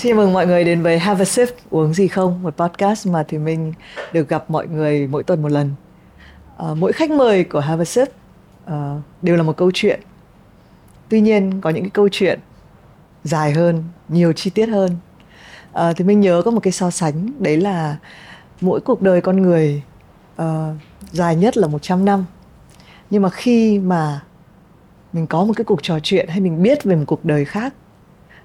[0.00, 3.24] Xin mừng mọi người đến với Have a Sip uống gì không, một podcast mà
[3.28, 3.72] thì mình
[4.12, 5.70] được gặp mọi người mỗi tuần một lần.
[6.56, 8.08] À, mỗi khách mời của Have a Sip
[8.64, 10.00] à, đều là một câu chuyện.
[11.08, 12.40] Tuy nhiên có những cái câu chuyện
[13.24, 14.96] dài hơn, nhiều chi tiết hơn.
[15.72, 17.96] À, thì mình nhớ có một cái so sánh đấy là
[18.60, 19.82] mỗi cuộc đời con người
[20.36, 20.74] à,
[21.12, 22.24] dài nhất là 100 năm.
[23.10, 24.20] Nhưng mà khi mà
[25.12, 27.74] mình có một cái cuộc trò chuyện hay mình biết về một cuộc đời khác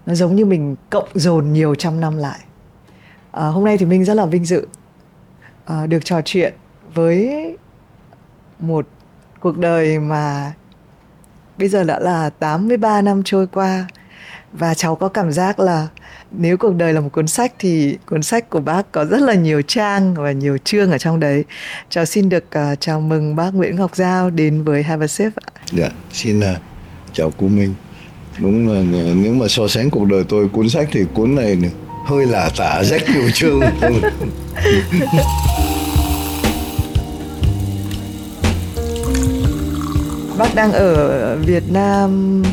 [0.05, 2.39] nó giống như mình cộng dồn nhiều trăm năm lại
[3.31, 4.67] à, hôm nay thì mình rất là vinh dự
[5.65, 6.53] à, được trò chuyện
[6.93, 7.31] với
[8.59, 8.87] một
[9.39, 10.53] cuộc đời mà
[11.57, 13.87] bây giờ đã là 83 năm trôi qua
[14.53, 15.87] và cháu có cảm giác là
[16.31, 19.33] nếu cuộc đời là một cuốn sách thì cuốn sách của bác có rất là
[19.33, 21.43] nhiều trang và nhiều chương ở trong đấy.
[21.89, 25.35] Cháu xin được uh, chào mừng bác Nguyễn Ngọc Giao đến với Have a Sip
[25.35, 25.47] ạ.
[25.71, 26.45] Dạ, xin uh,
[27.13, 27.73] chào cô Minh
[28.39, 28.81] đúng là
[29.15, 31.57] nếu mà so sánh cuộc đời tôi cuốn sách thì cuốn này
[32.05, 33.59] hơi là tả rách nhiều chương
[40.37, 42.43] bác đang ở Việt Nam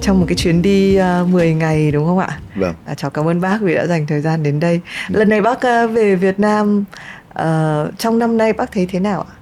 [0.00, 2.38] trong một cái chuyến đi uh, à, 10 ngày đúng không ạ?
[2.56, 2.74] Vâng.
[2.86, 4.80] À, cháu cảm ơn bác vì đã dành thời gian đến đây.
[5.08, 6.84] Lần này bác uh, về Việt Nam
[7.28, 9.34] uh, trong năm nay bác thấy thế nào ạ?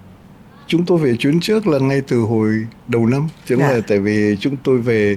[0.67, 3.75] Chúng tôi về chuyến trước là ngay từ hồi đầu năm, chứ không dạ.
[3.75, 5.17] là tại vì chúng tôi về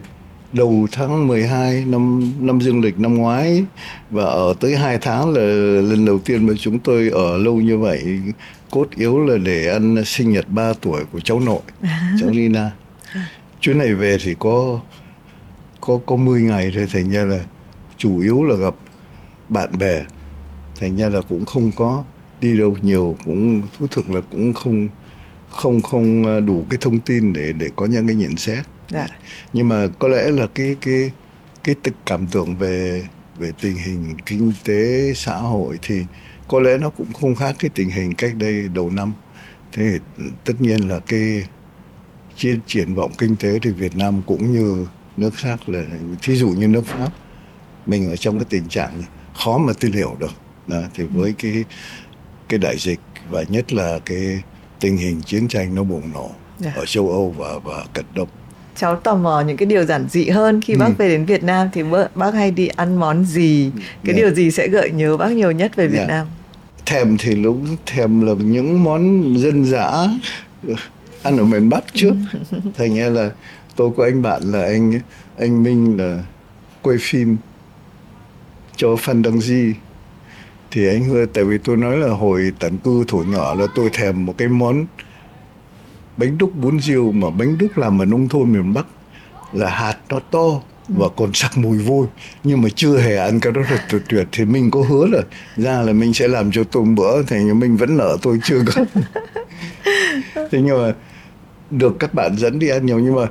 [0.54, 3.66] đầu tháng 12 năm năm dương lịch năm ngoái
[4.10, 5.42] và ở tới 2 tháng là
[5.82, 8.22] lần đầu tiên mà chúng tôi ở lâu như vậy.
[8.72, 11.62] Cốt yếu là để ăn sinh nhật 3 tuổi của cháu nội
[12.22, 12.72] cháu Nina.
[13.62, 14.80] Chuyến này về thì có
[15.82, 17.40] có có 10 ngày thôi thành ra là
[17.98, 18.76] chủ yếu là gặp
[19.50, 20.02] bạn bè.
[20.80, 22.04] Thành ra là cũng không có
[22.42, 24.88] đi đâu nhiều cũng thú thực là cũng không
[25.50, 29.08] không không đủ cái thông tin để để có những cái nhận xét dạ.
[29.54, 31.12] nhưng mà có lẽ là cái cái
[31.64, 36.04] cái tự cảm tưởng về về tình hình kinh tế xã hội thì
[36.48, 39.14] có lẽ nó cũng không khác cái tình hình cách đây đầu năm
[39.72, 40.00] thế
[40.46, 41.44] tất nhiên là cái
[42.38, 44.88] triển triển vọng kinh tế thì Việt Nam cũng như
[45.18, 45.84] nước khác là
[46.22, 47.10] thí dụ như nước Pháp
[47.86, 49.04] mình ở trong cái tình trạng
[49.34, 50.32] khó mà tin hiểu được
[50.68, 51.64] đó, thì với cái
[52.50, 53.00] cái đại dịch
[53.30, 54.42] và nhất là cái
[54.80, 56.36] tình hình chiến tranh nó bùng nổ yeah.
[56.60, 56.72] Dạ.
[56.76, 58.28] ở châu Âu và và cận đông
[58.76, 60.78] cháu tò mò những cái điều giản dị hơn khi ừ.
[60.80, 61.84] bác về đến Việt Nam thì
[62.16, 64.06] bác hay đi ăn món gì cái yeah.
[64.06, 64.14] Dạ.
[64.14, 66.10] điều gì sẽ gợi nhớ bác nhiều nhất về Việt yeah.
[66.10, 66.16] Dạ.
[66.16, 66.28] Nam
[66.86, 70.08] thèm thì lúc thèm là những món dân dã
[71.24, 72.14] ăn ở miền Bắc trước
[72.78, 73.32] thành ra là
[73.76, 75.00] tôi có anh bạn là anh
[75.38, 76.24] anh Minh là
[76.82, 77.38] quay phim
[78.76, 79.74] cho Phan Đăng Di
[80.72, 84.26] thì anh tại vì tôi nói là hồi tận cư thủ nhỏ là tôi thèm
[84.26, 84.86] một cái món
[86.22, 88.86] bánh đúc bún riêu mà bánh đúc làm ở nông thôn miền Bắc
[89.54, 92.08] là hạt nó to và còn sặc mùi vôi.
[92.44, 94.28] Nhưng mà chưa hề ăn cái đó là tuyệt tuyệt.
[94.32, 95.22] Thì mình có hứa là
[95.58, 98.86] ra là mình sẽ làm cho tôi bữa thì mình vẫn nợ tôi chưa có.
[100.36, 100.94] Thế nhưng mà
[101.72, 103.00] được các bạn dẫn đi ăn nhiều.
[103.00, 103.28] Nhưng mà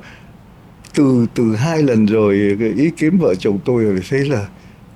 [0.94, 4.46] từ từ hai lần rồi ý kiến vợ chồng tôi thấy là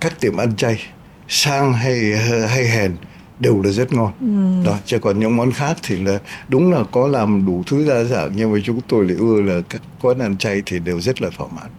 [0.00, 0.82] các tiệm ăn chay
[1.28, 2.16] sang hay
[2.48, 2.96] hay hèn
[3.40, 4.66] đều là rất ngon ừ.
[4.66, 6.18] đó chứ còn những món khác thì là
[6.48, 9.60] đúng là có làm đủ thứ đa dạng nhưng mà chúng tôi lại ưa là
[9.68, 11.70] các quán ăn chay thì đều rất là thỏa mãn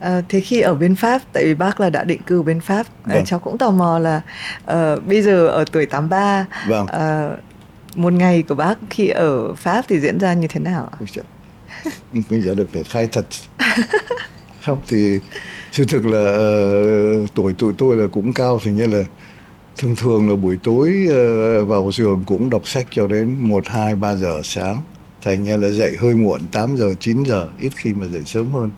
[0.00, 2.86] À, thế khi ở bên Pháp, tại vì bác là đã định cư bên Pháp,
[3.04, 3.18] vâng.
[3.18, 4.20] à, cháu cũng tò mò là
[4.64, 6.86] uh, bây giờ ở tuổi 83, vâng.
[6.86, 7.38] uh,
[7.98, 10.98] một ngày của bác khi ở Pháp thì diễn ra như thế nào ạ?
[12.30, 13.26] Bây giờ được phải khai thật.
[14.64, 15.18] không thì
[15.72, 16.20] sự thực là
[17.22, 19.04] uh, tuổi tụi tôi là cũng cao thì như là
[19.76, 23.94] thường thường là buổi tối ờ, vào giường cũng đọc sách cho đến một, hai,
[23.94, 24.82] ba giờ sáng.
[25.22, 28.52] Thành ra là dậy hơi muộn 8 giờ 9 giờ, ít khi mà dậy sớm
[28.52, 28.70] hơn.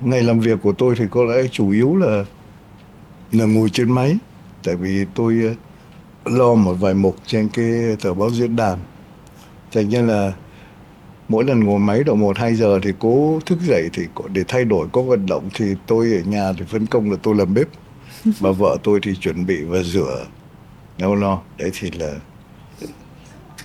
[0.00, 2.24] Ngày làm việc của tôi thì có lẽ chủ yếu là
[3.32, 4.16] là ngồi trên máy.
[4.64, 5.40] Tại vì tôi
[6.24, 8.78] ờ, lo một vài mục trên cái tờ báo diễn đàn.
[9.72, 10.32] Thành ra là
[11.28, 14.02] mỗi lần ngồi máy độ một, hai giờ thì cố thức dậy thì
[14.32, 17.34] để thay đổi, có vận động thì tôi ở nhà thì phân công là tôi
[17.34, 17.68] làm bếp.
[18.40, 20.26] Và vợ tôi thì chuẩn bị và rửa
[20.98, 21.40] đâu lo.
[21.58, 22.14] Đấy thì là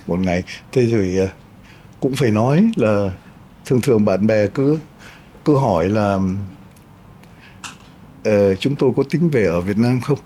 [0.06, 0.42] một ngày.
[0.72, 1.28] Thế rồi à,
[2.00, 3.10] cũng phải nói là
[3.66, 4.78] thường thường bạn bè cứ
[5.44, 6.18] cứ hỏi là
[8.28, 10.18] uh, chúng tôi có tính về ở Việt Nam không?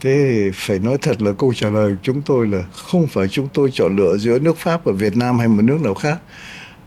[0.00, 3.70] Thế phải nói thật là câu trả lời chúng tôi là không phải chúng tôi
[3.72, 6.18] chọn lựa giữa nước Pháp và Việt Nam hay một nước nào khác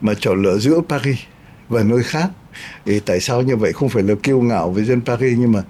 [0.02, 1.20] mà chọn lựa giữa Paris
[1.70, 2.30] và nơi khác.
[2.86, 3.74] Thì tại sao như vậy?
[3.74, 5.64] Không phải là kiêu ngạo với dân Paris nhưng mà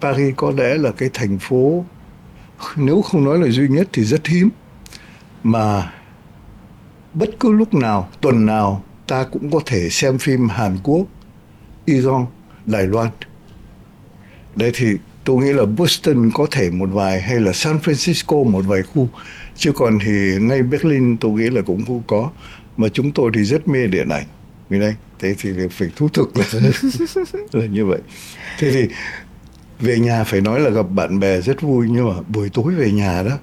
[0.00, 1.84] Paris có lẽ là cái thành phố
[2.76, 4.48] nếu không nói là duy nhất thì rất hiếm.
[5.42, 5.92] Mà
[7.14, 11.06] bất cứ lúc nào tuần nào ta cũng có thể xem phim Hàn Quốc,
[11.84, 12.26] Iran,
[12.66, 13.08] Đài Loan.
[14.56, 14.86] Đấy thì
[15.24, 19.08] tôi nghĩ là Boston có thể một vài hay là San Francisco một vài khu.
[19.56, 22.30] Chứ còn thì ngay Berlin tôi nghĩ là cũng không có.
[22.76, 24.26] Mà chúng tôi thì rất mê điện ảnh.
[24.68, 26.44] Vì đây thế thì phải thú thực là,
[27.52, 27.98] là như vậy.
[28.58, 28.88] Thế thì
[29.80, 32.90] về nhà phải nói là gặp bạn bè rất vui nhưng mà buổi tối về
[32.90, 33.38] nhà đó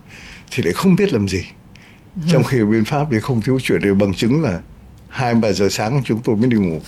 [0.51, 1.43] thì lại không biết làm gì
[2.27, 4.59] trong khi ở bên pháp thì không thiếu chuyện để bằng chứng là
[5.09, 6.79] hai ba giờ sáng chúng tôi mới đi ngủ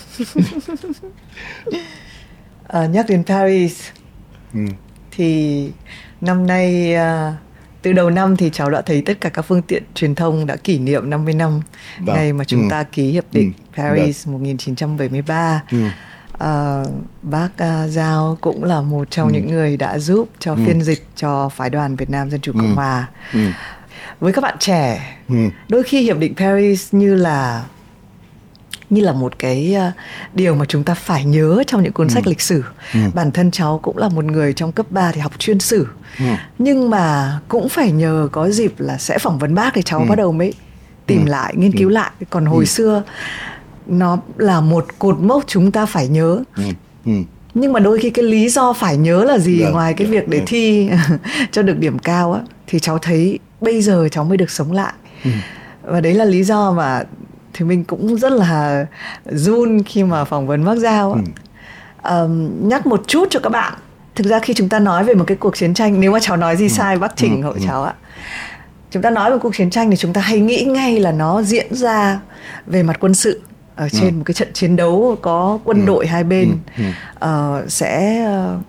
[2.68, 3.81] à, nhắc đến Paris
[4.53, 4.59] ừ.
[5.12, 5.71] thì
[6.21, 7.36] năm nay à,
[7.81, 10.56] từ đầu năm thì cháu đã thấy tất cả các phương tiện truyền thông đã
[10.56, 11.62] kỷ niệm 50 năm
[12.00, 12.15] vâng.
[12.15, 12.68] ngày mà chúng ừ.
[12.69, 13.77] ta ký hiệp định ừ.
[13.77, 14.33] Paris vâng.
[14.33, 15.77] 1973 ừ.
[16.40, 16.84] À,
[17.22, 19.34] bác uh, Giao cũng là một trong ừ.
[19.34, 20.60] những người đã giúp cho ừ.
[20.66, 22.74] phiên dịch cho phái đoàn Việt Nam Dân chủ Cộng ừ.
[22.74, 23.08] hòa.
[23.34, 23.40] Ừ.
[24.20, 25.36] Với các bạn trẻ, ừ.
[25.70, 27.64] đôi khi hiệp định Paris như là
[28.90, 29.94] như là một cái uh,
[30.34, 32.12] điều mà chúng ta phải nhớ trong những cuốn ừ.
[32.12, 32.64] sách lịch sử.
[32.94, 33.00] Ừ.
[33.14, 35.88] Bản thân cháu cũng là một người trong cấp 3 thì học chuyên sử.
[36.20, 36.26] Ừ.
[36.60, 40.06] Nhưng mà cũng phải nhờ có dịp là sẽ phỏng vấn bác thì cháu ừ.
[40.10, 40.54] bắt đầu mới
[41.06, 41.30] tìm ừ.
[41.30, 41.94] lại, nghiên cứu ừ.
[41.94, 42.12] lại.
[42.30, 42.66] Còn hồi ừ.
[42.66, 43.04] xưa
[43.88, 46.44] nó là một cột mốc chúng ta phải nhớ.
[46.58, 46.64] Ừ.
[47.06, 47.12] Ừ
[47.56, 50.12] nhưng mà đôi khi cái lý do phải nhớ là gì dạ, ngoài cái dạ,
[50.12, 50.44] việc để dạ.
[50.48, 50.90] thi
[51.52, 54.94] cho được điểm cao á thì cháu thấy bây giờ cháu mới được sống lại
[55.24, 55.30] ừ.
[55.84, 57.04] và đấy là lý do mà
[57.54, 58.86] thì mình cũng rất là
[59.26, 61.22] run khi mà phỏng vấn bác giao ừ.
[62.10, 63.74] um, nhắc một chút cho các bạn
[64.16, 66.38] thực ra khi chúng ta nói về một cái cuộc chiến tranh nếu mà cháu
[66.38, 66.70] nói gì ừ.
[66.70, 67.46] sai bác chỉnh ừ.
[67.46, 67.60] hộ ừ.
[67.68, 67.94] cháu ạ
[68.92, 71.42] chúng ta nói về cuộc chiến tranh thì chúng ta hay nghĩ ngay là nó
[71.42, 72.20] diễn ra
[72.66, 73.42] về mặt quân sự
[73.75, 74.18] ở trên ừ.
[74.18, 75.86] một cái trận chiến đấu có quân ừ.
[75.86, 76.83] đội hai bên ừ.
[77.19, 77.63] Ừ.
[77.63, 78.25] Uh, sẽ
[78.56, 78.62] uh,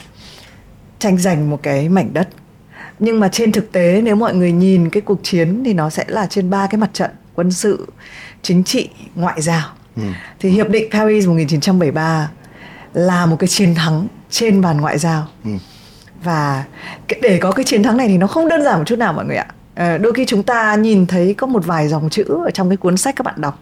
[0.99, 2.29] tranh giành một cái mảnh đất
[2.99, 6.05] nhưng mà trên thực tế nếu mọi người nhìn cái cuộc chiến thì nó sẽ
[6.09, 7.87] là trên ba cái mặt trận quân sự
[8.43, 10.03] chính trị ngoại giao ừ.
[10.41, 12.31] thì hiệp định Paris 1973
[12.93, 15.51] là một cái chiến thắng trên bàn ngoại giao ừ.
[16.25, 16.65] và
[17.23, 19.25] để có cái chiến thắng này thì nó không đơn giản một chút nào mọi
[19.25, 22.51] người ạ ờ, đôi khi chúng ta nhìn thấy có một vài dòng chữ ở
[22.51, 23.59] trong cái cuốn sách các bạn đọc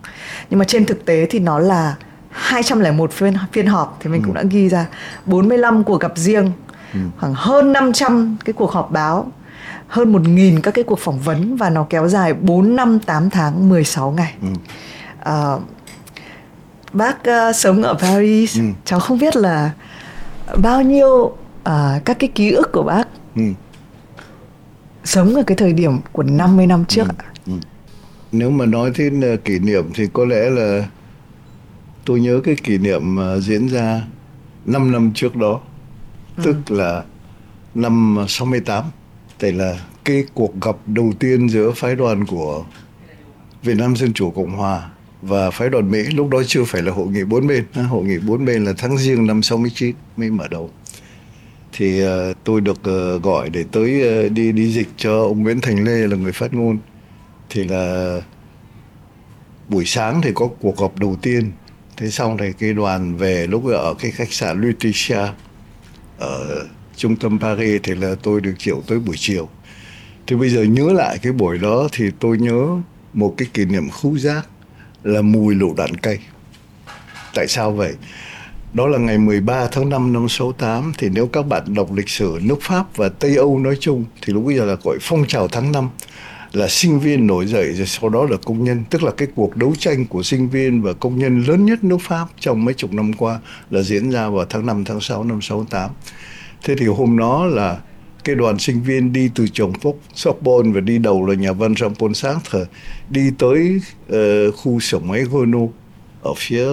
[0.50, 1.94] nhưng mà trên thực tế thì nó là
[2.30, 4.26] 201 phiên phiên họp thì mình ừ.
[4.26, 4.86] cũng đã ghi ra
[5.26, 6.52] 45 cuộc gặp riêng
[6.92, 6.98] ừ.
[7.18, 9.32] khoảng hơn 500 cái cuộc họp báo
[9.88, 13.68] hơn 1.000 các cái cuộc phỏng vấn và nó kéo dài 4 năm 8 tháng
[13.68, 14.34] 16 ngày.
[14.42, 14.48] Ừ.
[15.20, 15.56] À,
[16.92, 18.62] bác uh, sống ở Paris, ừ.
[18.84, 19.70] cháu không biết là
[20.56, 21.34] bao nhiêu uh,
[22.04, 23.42] các cái ký ức của bác ừ.
[25.04, 27.14] Sống ở cái thời điểm của 50 năm trước ừ.
[27.46, 27.52] Ừ.
[28.32, 30.88] Nếu mà nói đến uh, kỷ niệm thì có lẽ là
[32.04, 34.02] tôi nhớ cái kỷ niệm uh, diễn ra
[34.66, 35.60] 5 năm trước đó,
[36.36, 36.42] ừ.
[36.44, 37.04] tức là
[37.74, 38.84] năm 68
[39.40, 42.64] đây là cái cuộc gặp đầu tiên giữa phái đoàn của
[43.62, 44.90] Việt Nam Dân Chủ Cộng Hòa
[45.22, 48.18] và phái đoàn Mỹ lúc đó chưa phải là hội nghị bốn bên hội nghị
[48.18, 50.70] bốn bên là tháng riêng năm 69 mới mở đầu
[51.76, 55.60] thì ờ, tôi được ờ, gọi để tới ờ, đi đi dịch cho ông Nguyễn
[55.60, 56.78] Thành Lê là người phát ngôn.
[57.50, 58.16] Thì là
[59.68, 61.52] buổi sáng thì có cuộc họp đầu tiên.
[61.96, 65.26] Thế xong thì cái đoàn về lúc ở cái khách sạn Lutetia
[66.18, 66.66] ở
[66.96, 69.48] trung tâm Paris thì là tôi được triệu tới buổi chiều.
[70.26, 72.66] Thì bây giờ nhớ lại cái buổi đó thì tôi nhớ
[73.12, 74.48] một cái kỷ niệm khú giác
[75.02, 76.18] là mùi lựu đạn cây
[77.34, 77.94] tại sao vậy?
[78.74, 82.38] Đó là ngày 13 tháng 5 năm 68 thì nếu các bạn đọc lịch sử
[82.42, 85.48] nước Pháp và Tây Âu nói chung thì lúc bây giờ là gọi phong trào
[85.48, 85.88] tháng 5
[86.52, 88.84] là sinh viên nổi dậy rồi sau đó là công nhân.
[88.90, 91.98] Tức là cái cuộc đấu tranh của sinh viên và công nhân lớn nhất nước
[92.00, 93.38] Pháp trong mấy chục năm qua
[93.70, 95.90] là diễn ra vào tháng 5 tháng 6 năm 68
[96.64, 97.78] thế thì hôm đó là
[98.24, 101.72] cái đoàn sinh viên đi từ Trường Phúc, Sorbonne và đi đầu là nhà văn
[101.72, 102.64] Jean Paul Sartre
[103.10, 103.80] đi tới
[104.12, 105.60] uh, khu sở máy Gono
[106.22, 106.68] ở phía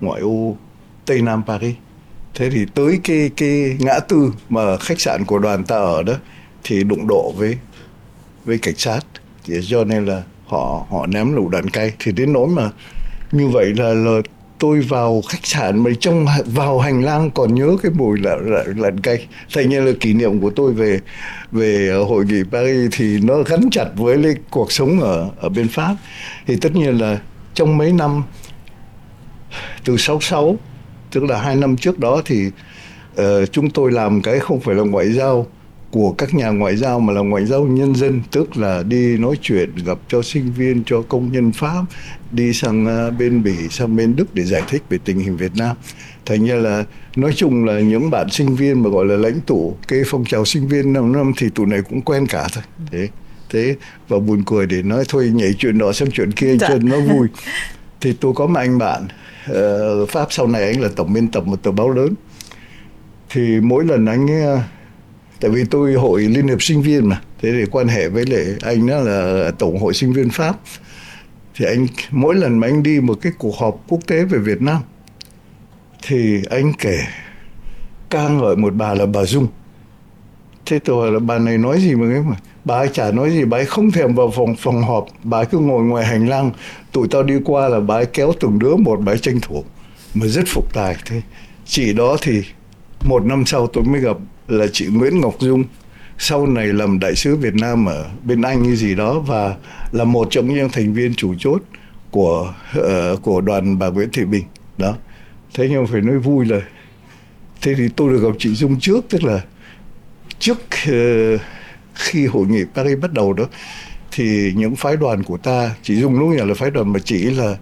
[0.00, 0.56] ngoại ô
[1.08, 1.74] tây nam Paris.
[2.34, 6.12] Thế thì tới cái cái ngã tư mà khách sạn của đoàn ta ở đó
[6.64, 7.58] thì đụng độ với
[8.44, 9.00] với cảnh sát.
[9.44, 12.70] Thì do nên là họ họ ném lựu đạn cay thì đến nỗi mà
[13.32, 14.20] như vậy là, là
[14.58, 18.64] tôi vào khách sạn mà trong vào hành lang còn nhớ cái mùi là là
[18.76, 21.00] lợn cây thành như là kỷ niệm của tôi về
[21.52, 25.68] về hội nghị Paris thì nó gắn chặt với lấy cuộc sống ở ở bên
[25.68, 25.96] Pháp
[26.46, 27.18] thì tất nhiên là
[27.54, 28.22] trong mấy năm
[29.84, 30.56] từ 66
[31.10, 32.46] tức là hai năm trước đó thì
[33.20, 35.46] uh, chúng tôi làm cái không phải là ngoại giao
[35.90, 39.36] của các nhà ngoại giao mà là ngoại giao nhân dân tức là đi nói
[39.42, 41.82] chuyện gặp cho sinh viên cho công nhân pháp
[42.30, 45.52] đi sang à, bên bỉ sang bên đức để giải thích về tình hình việt
[45.56, 45.76] nam.
[46.26, 46.84] Thành như là
[47.16, 50.44] nói chung là những bạn sinh viên mà gọi là lãnh tụ cái phong trào
[50.44, 52.64] sinh viên năm năm thì tụi này cũng quen cả thôi.
[52.90, 53.08] Thế
[53.50, 53.76] thế
[54.08, 56.68] và buồn cười để nói thôi nhảy chuyện đó sang chuyện kia dạ.
[56.68, 57.28] cho nó vui.
[58.00, 59.08] Thì tôi có một anh bạn
[59.50, 62.14] uh, pháp sau này anh là tổng biên tập một tờ báo lớn.
[63.30, 64.60] Thì mỗi lần anh ờ,
[65.40, 68.44] tại vì tôi hội liên hiệp sinh viên mà thế thì quan hệ với lại
[68.62, 70.56] anh đó là tổng hội sinh viên pháp.
[71.54, 74.62] Thì anh mỗi lần mà anh đi một cái cuộc họp quốc tế về Việt
[74.62, 74.82] Nam
[76.02, 76.98] thì anh kể
[78.10, 79.46] ca ngợi một bà là bà Dung.
[80.66, 82.36] Thế tôi hỏi là bà này nói gì mà cái mà?
[82.64, 85.46] Bà ấy chả nói gì bà ấy không thèm vào phòng phòng họp bà ấy
[85.46, 86.50] cứ ngồi ngoài hành lang
[86.92, 89.64] tụi tao đi qua là bà ấy kéo từng đứa một bà ấy tranh thủ
[90.14, 90.96] mà rất phục tài.
[91.06, 91.22] Thế
[91.64, 92.42] chị đó thì
[93.04, 94.16] một năm sau tôi mới gặp
[94.48, 95.64] là chị Nguyễn Ngọc Dung
[96.18, 99.56] sau này làm đại sứ Việt Nam ở bên Anh như gì đó và
[99.92, 101.62] là một trong những thành viên chủ chốt
[102.10, 104.44] của uh, của đoàn bà Nguyễn Thị Bình.
[104.78, 104.94] Đó.
[105.54, 106.60] Thế nhưng phải nói vui là
[107.62, 109.40] thế thì tôi được gặp chị Dung trước tức là
[110.38, 111.40] trước uh,
[111.94, 113.44] khi hội nghị Paris bắt đầu đó
[114.18, 117.56] thì những phái đoàn của ta chị Dung lúc là phái đoàn mà chỉ là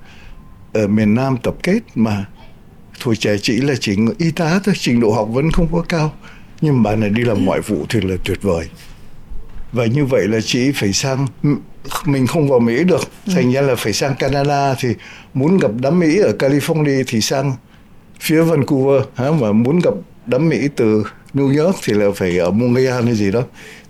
[0.72, 2.24] ở miền Nam tập kết mà.
[3.04, 6.12] Tuổi trẻ chỉ là chỉ y tá thôi trình độ học vẫn không có cao.
[6.60, 8.68] Nhưng bà này đi làm ngoại vụ thì là tuyệt vời.
[9.72, 11.26] Và như vậy là chị phải sang
[12.04, 13.00] mình không vào Mỹ được.
[13.26, 13.32] Ừ.
[13.34, 14.88] thành ra là phải sang Canada thì
[15.34, 17.52] muốn gặp đám Mỹ ở California thì sang
[18.20, 19.02] phía Vancouver.
[19.14, 19.30] Hả?
[19.30, 19.94] Mà muốn gặp
[20.26, 23.42] đám Mỹ từ New York thì là phải ở Montreal hay gì đó.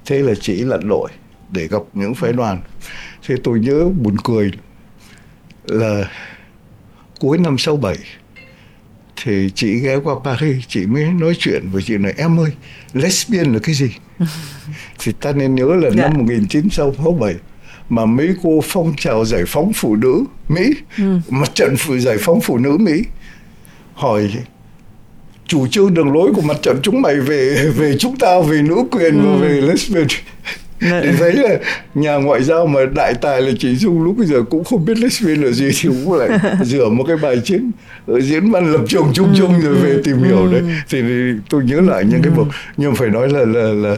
[0.07, 1.11] Thế là chị lặn lội
[1.51, 2.61] để gặp những phái đoàn
[3.27, 4.51] thế tôi nhớ buồn cười
[5.67, 6.11] là
[7.21, 7.97] cuối năm 67
[9.25, 12.51] thì chị ghé qua Paris chị mới nói chuyện với chị này em ơi
[12.93, 13.91] lesbian là cái gì
[14.99, 15.97] thì ta nên nhớ là yeah.
[15.97, 17.41] năm 1967 dạ.
[17.89, 21.19] mà mấy cô phong trào giải phóng phụ nữ Mỹ ừ.
[21.29, 23.03] mặt trận phụ giải phóng phụ nữ Mỹ
[23.95, 24.31] hỏi
[25.47, 28.85] chủ trương đường lối của mặt trận chúng mày về về chúng ta về nữ
[28.91, 29.27] quyền ừ.
[29.27, 30.36] và về lesbian Dạ.
[30.81, 31.59] Thì thấy là
[31.95, 34.99] nhà ngoại giao mà đại tài là chị dung lúc bây giờ cũng không biết
[34.99, 36.29] lesbian là gì thì cũng lại
[36.65, 37.71] rửa một cái bài chiến
[38.21, 40.63] diễn văn lập trường chung chung rồi về tìm hiểu đấy.
[40.89, 41.03] thì
[41.51, 43.97] tôi nhớ lại những cái bộ nhưng phải nói là là là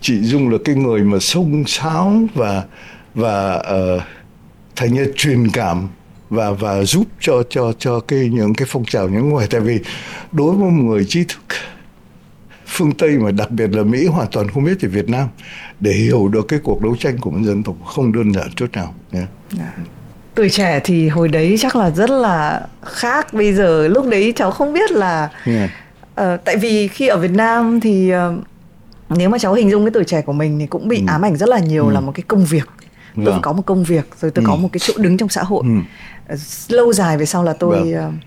[0.00, 2.62] chị dung là cái người mà sông sáo và
[3.14, 4.02] và uh,
[4.76, 5.88] thành như truyền cảm
[6.30, 9.78] và và giúp cho cho cho cái những cái phong trào những người tại vì
[10.32, 11.42] đối với một người trí thức
[12.72, 15.28] phương Tây mà đặc biệt là Mỹ hoàn toàn không biết về Việt Nam
[15.80, 18.72] để hiểu được cái cuộc đấu tranh của một dân tộc không đơn giản chút
[18.72, 18.94] nào.
[19.12, 19.28] Yeah.
[19.58, 19.72] Yeah.
[20.34, 24.50] Tuổi trẻ thì hồi đấy chắc là rất là khác bây giờ lúc đấy cháu
[24.50, 25.70] không biết là yeah.
[26.20, 28.44] uh, tại vì khi ở Việt Nam thì uh,
[29.08, 31.04] nếu mà cháu hình dung cái tuổi trẻ của mình thì cũng bị ừ.
[31.06, 31.92] ám ảnh rất là nhiều ừ.
[31.92, 32.68] là một cái công việc
[33.16, 33.40] tôi vâng.
[33.42, 34.48] có một công việc rồi tôi ừ.
[34.48, 35.64] có một cái chỗ đứng trong xã hội
[36.28, 36.36] ừ.
[36.68, 38.18] lâu dài về sau là tôi vâng.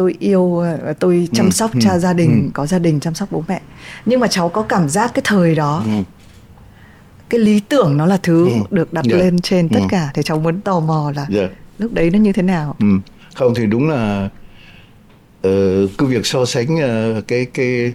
[0.00, 2.50] Tôi yêu ờ, tôi chăm ừ, sóc ừ, cha gia đình ừ.
[2.54, 3.60] có gia đình chăm sóc bố mẹ
[4.06, 5.84] nhưng mà cháu có cảm giác cái thời đó
[7.28, 9.18] cái lý tưởng nó là thứ được đặt yeah.
[9.18, 9.24] Dạ.
[9.24, 11.50] lên trên tất cả thì cháu muốn tò mò là yeah.
[11.50, 11.56] Dạ.
[11.78, 12.86] lúc đấy nó như thế nào ừ.
[13.34, 14.28] không thì đúng là
[15.46, 17.92] uh, cái việc so sánh uh, cái cái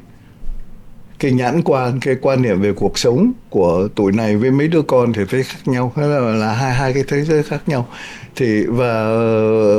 [1.19, 4.81] cái nhãn quan cái quan niệm về cuộc sống của tuổi này với mấy đứa
[4.81, 7.87] con thì thấy khác nhau hay là, là hai hai cái thế giới khác nhau.
[8.35, 9.05] Thì và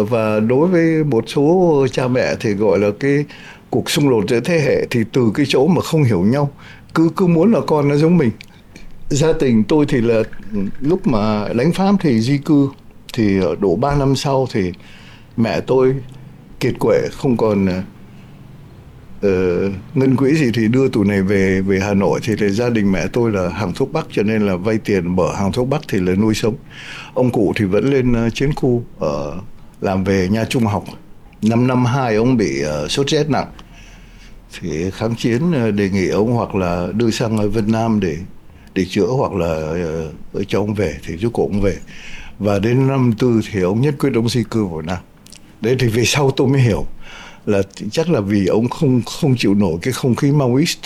[0.09, 3.25] và đối với một số cha mẹ thì gọi là cái
[3.71, 6.51] cuộc xung đột giữa thế hệ thì từ cái chỗ mà không hiểu nhau
[6.95, 8.31] cứ cứ muốn là con nó giống mình.
[9.09, 10.23] Gia đình tôi thì là
[10.81, 12.69] lúc mà đánh pháp thì di cư
[13.13, 14.73] thì đủ 3 năm sau thì
[15.37, 15.95] mẹ tôi
[16.61, 17.83] kiệt quệ không còn à,
[19.17, 22.71] uh, ngân quỹ gì thì đưa tụi này về về Hà Nội thì, thì gia
[22.71, 25.69] đình mẹ tôi là hàng thuốc bắc cho nên là vay tiền mở hàng thuốc
[25.69, 26.55] bắc thì là nuôi sống.
[27.15, 29.41] Ông cụ thì vẫn lên uh, chiến khu ở
[29.81, 30.85] làm về nhà trung học.
[31.43, 33.49] Năm năm hai ông bị uh, sốt rét nặng.
[34.61, 38.17] Thì kháng chiến uh, đề nghị ông hoặc là đưa sang Việt Nam để
[38.75, 39.75] để chữa hoặc là
[40.39, 41.77] uh, cho ông về thì rốt cuộc ông về.
[42.39, 44.99] Và đến năm tư thì ông nhất quyết ông di cư vào Nam.
[45.61, 46.87] Đấy thì về sau tôi mới hiểu
[47.47, 50.79] là chắc là vì ông không không chịu nổi cái không khí Maoist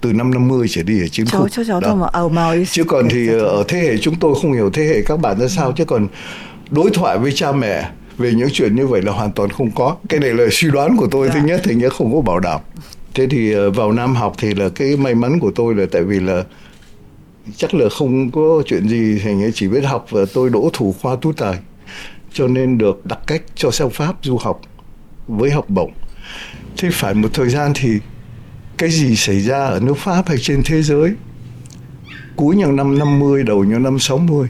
[0.00, 1.48] từ năm 50 trở đi ở chiến khu.
[1.48, 2.72] Cháu cháu mà ở Maoist.
[2.72, 5.48] Chứ còn thì ở thế hệ chúng tôi không hiểu thế hệ các bạn ra
[5.48, 6.06] sao chứ còn
[6.70, 9.96] đối thoại với cha mẹ về những chuyện như vậy là hoàn toàn không có.
[10.08, 11.34] Cái này là suy đoán của tôi dạ.
[11.34, 12.60] thứ nhất thì nghĩa không có bảo đảm.
[13.14, 16.02] Thế thì ờ, vào Nam học thì là cái may mắn của tôi là tại
[16.02, 16.44] vì là
[17.56, 20.94] chắc là không có chuyện gì thì nghĩa chỉ biết học và tôi đỗ thủ
[21.02, 21.58] khoa tú tài
[22.32, 24.60] cho nên được đặt cách cho sang Pháp du học
[25.28, 25.92] với học bổng.
[26.76, 27.98] Thế phải một thời gian thì
[28.78, 31.12] cái gì xảy ra ở nước Pháp hay trên thế giới?
[32.36, 34.48] Cuối những năm 50 đầu những năm 60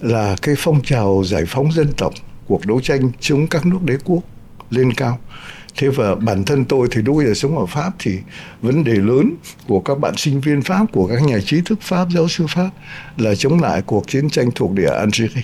[0.00, 2.12] là cái phong trào giải phóng dân tộc,
[2.46, 4.20] cuộc đấu tranh chống các nước đế quốc
[4.70, 5.18] lên cao.
[5.76, 8.18] Thế và bản thân tôi thì lúc bây giờ sống ở Pháp thì
[8.62, 9.34] vấn đề lớn
[9.68, 12.70] của các bạn sinh viên Pháp, của các nhà trí thức Pháp, giáo sư Pháp
[13.16, 15.42] là chống lại cuộc chiến tranh thuộc địa Algeria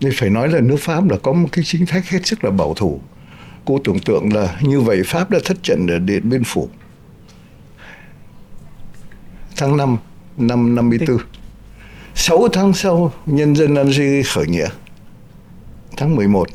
[0.00, 2.50] nên phải nói là nước Pháp là có một cái chính sách hết sức là
[2.50, 3.00] bảo thủ
[3.66, 6.68] cô tưởng tượng là như vậy Pháp đã thất trận ở Điện Biên Phủ.
[9.56, 9.96] Tháng 5
[10.36, 11.18] năm 54
[12.14, 14.68] 6 tháng sau, nhân dân Algeria khởi nghĩa.
[15.96, 16.48] Tháng 11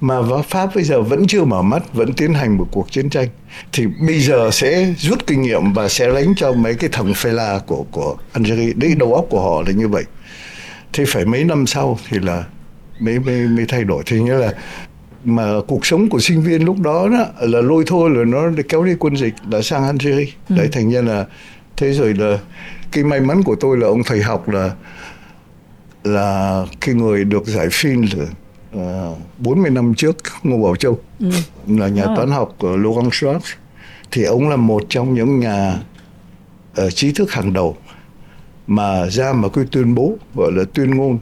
[0.00, 0.16] mà
[0.48, 3.28] Pháp bây giờ vẫn chưa mở mắt, vẫn tiến hành một cuộc chiến tranh,
[3.72, 7.32] thì bây giờ sẽ rút kinh nghiệm và sẽ đánh cho mấy cái thằng phê
[7.32, 8.72] la của của Algeria.
[8.72, 10.04] Đấy, đầu óc của họ là như vậy.
[10.92, 12.44] Thì phải mấy năm sau thì là
[13.00, 14.02] mới mới mới thay đổi.
[14.06, 14.52] Thì nghĩa là
[15.24, 18.84] mà cuộc sống của sinh viên lúc đó, đó là lôi thôi là nó kéo
[18.84, 20.32] đi quân dịch là sang Algeria.
[20.48, 20.56] Ừ.
[20.56, 21.26] đấy thành ra là
[21.76, 22.38] thế rồi là
[22.92, 24.70] cái may mắn của tôi là ông thầy học là
[26.04, 28.24] là cái người được giải phim là
[29.10, 30.98] uh, 40 năm trước Ngô Bảo Châu.
[31.20, 31.30] Ừ.
[31.68, 33.54] là nhà toán học của Laurent Schwartz
[34.10, 35.78] thì ông là một trong những nhà
[36.82, 37.76] uh, trí thức hàng đầu
[38.66, 41.18] mà ra mà cái tuyên bố gọi là tuyên ngôn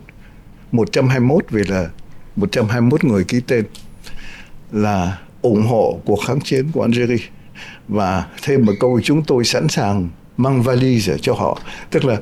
[0.73, 1.89] 121 vì là
[2.37, 3.65] 121 người ký tên
[4.73, 7.25] là ủng hộ cuộc kháng chiến của Algeria.
[7.89, 11.61] Và thêm một câu chúng tôi sẵn sàng mang vali cho họ.
[11.91, 12.17] Tức là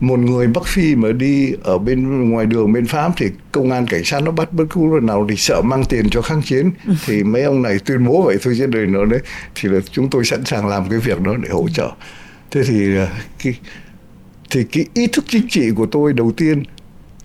[0.00, 3.86] một người Bắc Phi mà đi ở bên ngoài đường bên Pháp thì công an
[3.86, 6.70] cảnh sát nó bắt bất cứ lúc nào thì sợ mang tiền cho kháng chiến.
[7.06, 9.20] Thì mấy ông này tuyên bố vậy thôi chứ đời nó đấy.
[9.54, 11.90] Thì là chúng tôi sẵn sàng làm cái việc đó để hỗ trợ.
[12.50, 13.08] Thế thì à,
[13.44, 13.54] cái
[14.50, 16.62] thì cái ý thức chính trị của tôi đầu tiên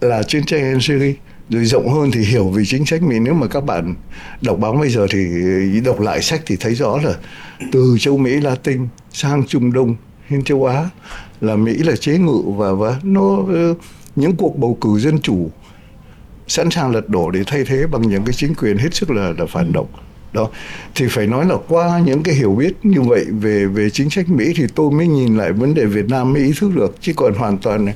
[0.02, 1.14] là chiến tranh Algeria
[1.50, 3.02] rồi rộng hơn thì hiểu về chính sách.
[3.02, 3.96] Mình nếu mà các bạn
[4.42, 7.14] đọc báo bây giờ thì đọc lại sách thì thấy rõ là
[7.72, 9.96] từ châu Mỹ, Latin sang Trung Đông
[10.30, 10.90] đến châu Á
[11.42, 13.74] là Mỹ là chế ngự và và nó ờ,
[14.16, 15.50] những cuộc bầu cử dân chủ
[16.48, 19.34] sẵn sàng lật đổ để thay thế bằng những cái chính quyền hết sức là
[19.38, 19.88] là phản động
[20.34, 20.50] đó.
[20.96, 24.30] Thì phải nói là qua những cái hiểu biết như vậy về về chính sách
[24.30, 27.14] Mỹ thì tôi mới nhìn lại vấn đề Việt Nam mới ý thức được chứ
[27.16, 27.88] còn hoàn toàn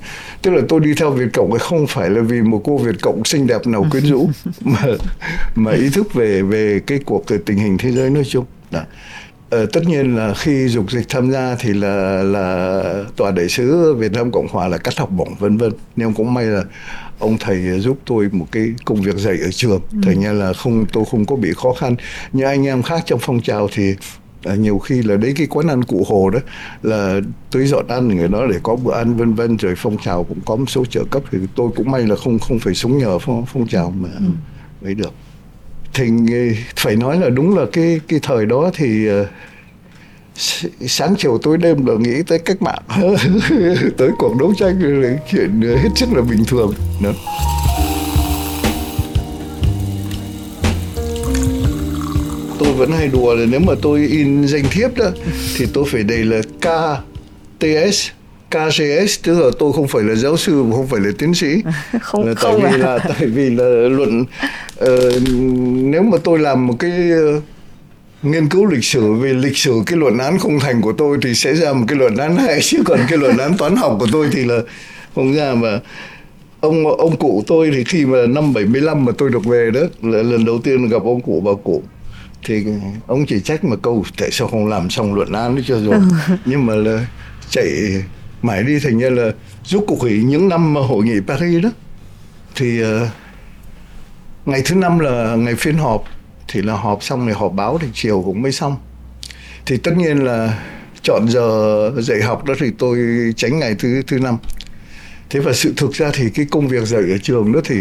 [0.42, 3.26] tức là tôi đi theo Việt Cộng không phải là vì một cô Việt Cộng
[3.26, 4.30] xinh đẹp nào quyến rũ
[4.62, 4.86] mà
[5.56, 8.46] mà ý thức về về cái cuộc tình hình thế giới nói chung.
[8.72, 8.82] Đó.
[9.54, 12.84] Ờ, tất nhiên là khi dục dịch tham gia thì là là
[13.16, 15.72] tòa đại sứ Việt Nam Cộng hòa là cắt học bổng vân vân.
[15.96, 16.64] Nhưng cũng may là
[17.24, 19.98] ông thầy giúp tôi một cái công việc dạy ở trường ừ.
[20.04, 21.96] thành ra là không tôi không có bị khó khăn
[22.34, 23.96] như anh em khác trong phong trào thì
[24.44, 26.40] à, nhiều khi là đấy cái quán ăn cụ hồ đó
[26.84, 27.20] là
[27.52, 30.40] tôi dọn ăn người đó để có bữa ăn vân vân rồi phong trào cũng
[30.46, 33.20] có một số trợ cấp thì tôi cũng may là không không phải sống nhờ
[33.20, 34.26] phong, phong trào mà ừ.
[34.88, 35.14] ấy được
[35.94, 36.06] thì
[36.76, 39.28] phải nói là đúng là cái cái thời đó thì uh,
[40.88, 42.82] sáng chiều tối đêm là nghĩ tới cách mạng.
[43.98, 46.74] Tới cuộc đấu tranh là chuyện hết sức là bình thường.
[47.02, 47.14] Nữa
[52.64, 55.06] tôi vẫn hay đùa là nếu mà tôi in danh thiếp đó
[55.58, 58.10] thì tôi phải đầy là KTS
[58.50, 61.48] KCS tức là tôi không phải là giáo sư không phải là tiến sĩ.
[62.02, 62.86] Không, là không tại vì à.
[62.86, 64.26] là tại vì là luận
[64.84, 64.88] uh,
[65.74, 66.92] nếu mà tôi làm một cái
[67.38, 67.44] uh,
[68.24, 71.34] nghiên cứu lịch sử về lịch sử cái luận án không thành của tôi thì
[71.34, 74.08] sẽ ra một cái luận án hay chứ còn cái luận án toán học của
[74.12, 74.60] tôi thì là
[75.16, 75.80] không ra mà.
[76.60, 80.24] Ông ông cụ tôi thì khi mà năm 75 mà tôi được về đó là
[80.24, 81.84] lần đầu tiên gặp ông cụ bà cụ
[82.46, 82.66] thì
[83.08, 85.94] ông chỉ trách một câu tại sao không làm xong luận án cho rồi?
[85.94, 86.02] Ừ.
[86.46, 87.08] nhưng mà là
[87.50, 87.68] chạy
[88.42, 89.32] mãi đi thành ra là
[89.64, 91.70] giúp cục hủy những năm mà hội nghị Paris đó.
[92.56, 92.88] Thì uh,
[94.46, 96.04] ngày thứ năm là ngày phiên họp
[96.54, 98.78] thì là họp xong rồi họp báo thì chiều cũng mới xong.
[99.66, 100.64] Thì tất nhiên là
[101.02, 102.98] chọn giờ dạy học đó thì tôi
[103.36, 104.38] tránh ngày thứ thứ năm.
[105.30, 107.76] Thế và sự thực ra thì cái công việc dạy ở trường đó thì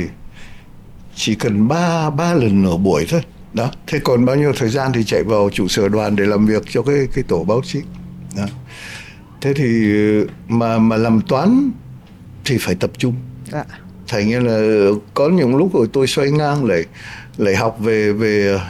[1.14, 3.20] chỉ cần ba ba lần nửa buổi thôi.
[3.54, 6.46] Đó thế còn bao nhiêu thời gian thì chạy vào trụ sở đoàn để làm
[6.46, 7.80] việc cho cái cái tổ báo chí.
[8.37, 8.46] Đó.
[9.40, 9.92] thế thì
[10.48, 11.70] mà mà làm toán
[12.44, 13.14] thì phải tập trung.
[13.52, 13.64] À.
[14.08, 16.85] thành như là có những lúc rồi tôi xoay ngang lại
[17.37, 18.61] lại học về về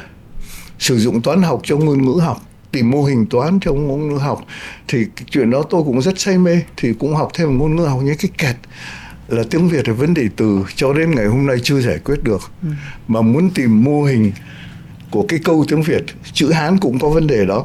[0.79, 2.41] sử dụng toán học trong ngôn ngữ học
[2.73, 4.45] tìm mô hình toán trong ngôn ngữ học
[4.89, 8.01] thì chuyện đó tôi cũng rất say mê thì cũng học thêm ngôn ngữ học
[8.05, 8.57] những cái kẹt
[9.29, 12.25] là tiếng Việt là vấn đề từ cho đến ngày hôm nay chưa giải quyết
[12.25, 12.69] được ừ.
[13.09, 14.33] mà muốn tìm mô hình
[15.11, 17.65] của cái câu tiếng Việt chữ Hán cũng có vấn đề đó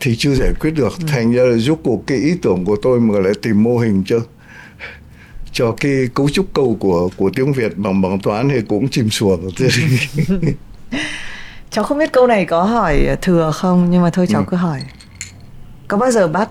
[0.00, 1.04] thì chưa giải quyết được ừ.
[1.08, 4.02] thành ra là giúp cuộc cái ý tưởng của tôi mà lại tìm mô hình
[4.06, 4.20] cho
[5.54, 9.10] cho cái cấu trúc câu của của tiếng Việt bằng bằng toán thì cũng chìm
[9.10, 9.50] xuồng
[11.70, 14.46] cháu không biết câu này có hỏi thừa không nhưng mà thôi cháu ừ.
[14.50, 14.80] cứ hỏi
[15.88, 16.48] có bao giờ bác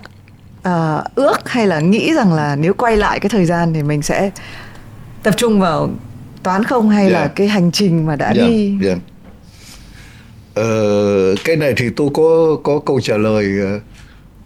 [0.68, 4.02] uh, ước hay là nghĩ rằng là nếu quay lại cái thời gian thì mình
[4.02, 4.30] sẽ
[5.22, 5.90] tập trung vào
[6.42, 7.12] toán không hay yeah.
[7.12, 8.48] là cái hành trình mà đã yeah.
[8.48, 8.98] đi yeah.
[10.54, 13.82] Ờ, cái này thì tôi có có câu trả lời uh,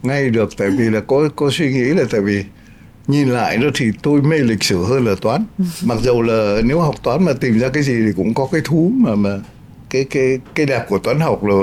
[0.03, 2.45] ngay được tại vì là có có suy nghĩ là tại vì
[3.09, 5.45] nhìn lại đó thì tôi mê lịch sử hơn là toán.
[5.83, 8.61] Mặc dầu là nếu học toán mà tìm ra cái gì thì cũng có cái
[8.65, 9.31] thú mà mà
[9.91, 11.57] cái cái cái đẹp của toán học là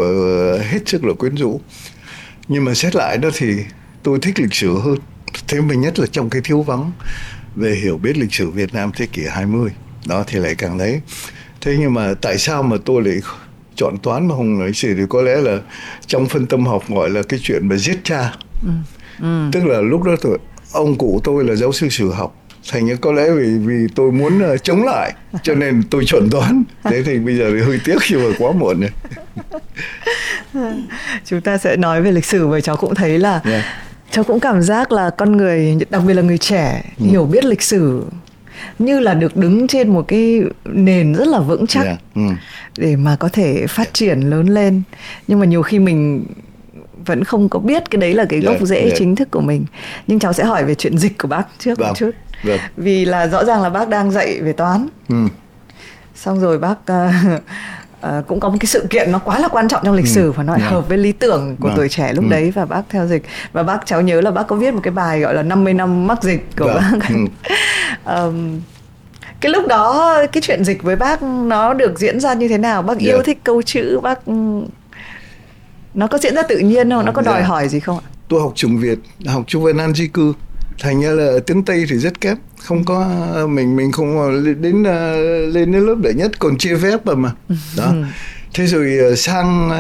[0.64, 1.62] hết sức là quyến rũ.
[2.48, 3.56] Nhưng mà xét lại đó thì
[4.04, 4.98] tôi thích lịch sử hơn.
[5.48, 6.92] Thế mà nhất là trong cái thiếu vắng
[7.56, 9.72] về hiểu biết lịch sử Việt Nam thế kỷ 20
[10.08, 11.02] đó thì lại càng đấy.
[11.62, 13.18] Thế nhưng mà tại sao mà tôi lại
[13.76, 15.60] chọn toán mà không lịch sử thì có lẽ là
[16.08, 18.34] trong phân tâm học gọi là cái chuyện mà giết cha.
[18.62, 18.70] Ừ.
[19.22, 19.50] Ừ.
[19.52, 20.38] tức là lúc đó tôi
[20.76, 22.36] ông cụ tôi là giáo sư sử học
[22.72, 26.30] thành như có lẽ vì vì tôi muốn uh, chống lại cho nên tôi chọn
[26.32, 28.92] toán thế thì bây giờ thì hơi tiếc khi mà quá muộn rồi
[31.26, 33.64] chúng ta sẽ nói về lịch sử và cháu cũng thấy là yeah.
[34.12, 37.06] cháu cũng cảm giác là con người đặc biệt là người trẻ ừ.
[37.06, 38.04] hiểu biết lịch sử
[38.80, 41.98] như là được đứng trên một cái nền rất là vững chắc yeah.
[42.16, 42.22] ừ.
[42.78, 44.82] để mà có thể phát triển lớn lên
[45.28, 46.26] nhưng mà nhiều khi mình
[47.06, 48.94] vẫn không có biết cái đấy là cái gốc yeah, rễ yeah.
[48.98, 49.66] chính thức của mình
[50.08, 52.12] nhưng cháu sẽ hỏi về chuyện dịch của bác trước vâng, một chút
[52.44, 52.60] vâng.
[52.78, 55.16] vì là rõ ràng là bác đang dạy về toán ừ.
[56.16, 57.42] xong rồi bác uh,
[58.18, 60.10] uh, cũng có một cái sự kiện nó quá là quan trọng trong lịch ừ.
[60.10, 60.72] sử và nó yeah.
[60.72, 61.78] hợp với lý tưởng của vâng.
[61.78, 62.30] tuổi trẻ lúc ừ.
[62.30, 64.92] đấy và bác theo dịch và bác cháu nhớ là bác có viết một cái
[64.92, 66.76] bài gọi là 50 năm mắc dịch của vâng.
[66.76, 67.16] bác ừ.
[68.16, 68.62] um,
[69.42, 72.82] cái lúc đó cái chuyện dịch với bác nó được diễn ra như thế nào
[72.82, 73.02] bác yeah.
[73.02, 74.20] yêu thích câu chữ bác
[75.96, 77.06] nó có diễn ra tự nhiên không?
[77.06, 77.48] Nó có đòi dạ.
[77.48, 78.06] hỏi gì không ạ?
[78.28, 80.34] Tôi học trường việt học trung văn an di cư.
[80.80, 83.08] Thành ra là tiếng tây thì rất kém không có
[83.50, 87.32] mình mình không đến ờ, lên đến lớp đệ nhất còn chia phép mà mà.
[87.78, 87.94] Đó.
[88.54, 89.72] Thế rồi ờ, sang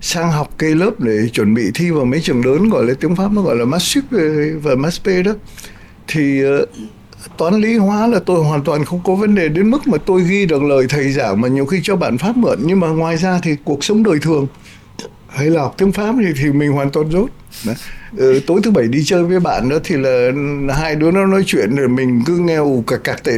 [0.00, 3.16] sang học cái lớp để chuẩn bị thi vào mấy trường lớn gọi là tiếng
[3.16, 4.04] pháp nó gọi là massip
[4.62, 5.32] và massp đó.
[6.08, 6.66] Thì ờ,
[7.36, 10.22] toán lý hóa là tôi hoàn toàn không có vấn đề đến mức mà tôi
[10.22, 12.58] ghi được lời thầy giảng mà nhiều khi cho bạn pháp mượn.
[12.62, 14.46] Nhưng mà ngoài ra thì cuộc sống đời thường
[15.36, 17.30] hay là học tiếng pháp thì thì mình hoàn toàn rốt
[18.16, 20.30] Ừ, tối thứ bảy đi chơi với bạn đó thì là
[20.74, 23.34] hai đứa nó nói chuyện rồi mình cứ nghe ù cạc cạc tại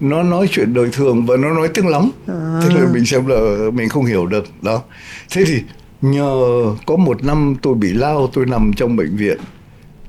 [0.00, 2.60] nó nói chuyện đời thường và nó nói tiếng lắm à.
[2.62, 3.36] thế là mình xem là
[3.72, 4.82] mình không hiểu được đó.
[5.30, 5.62] Thế thì
[6.02, 6.40] nhờ
[6.86, 9.38] có một năm tôi bị lao tôi nằm trong bệnh viện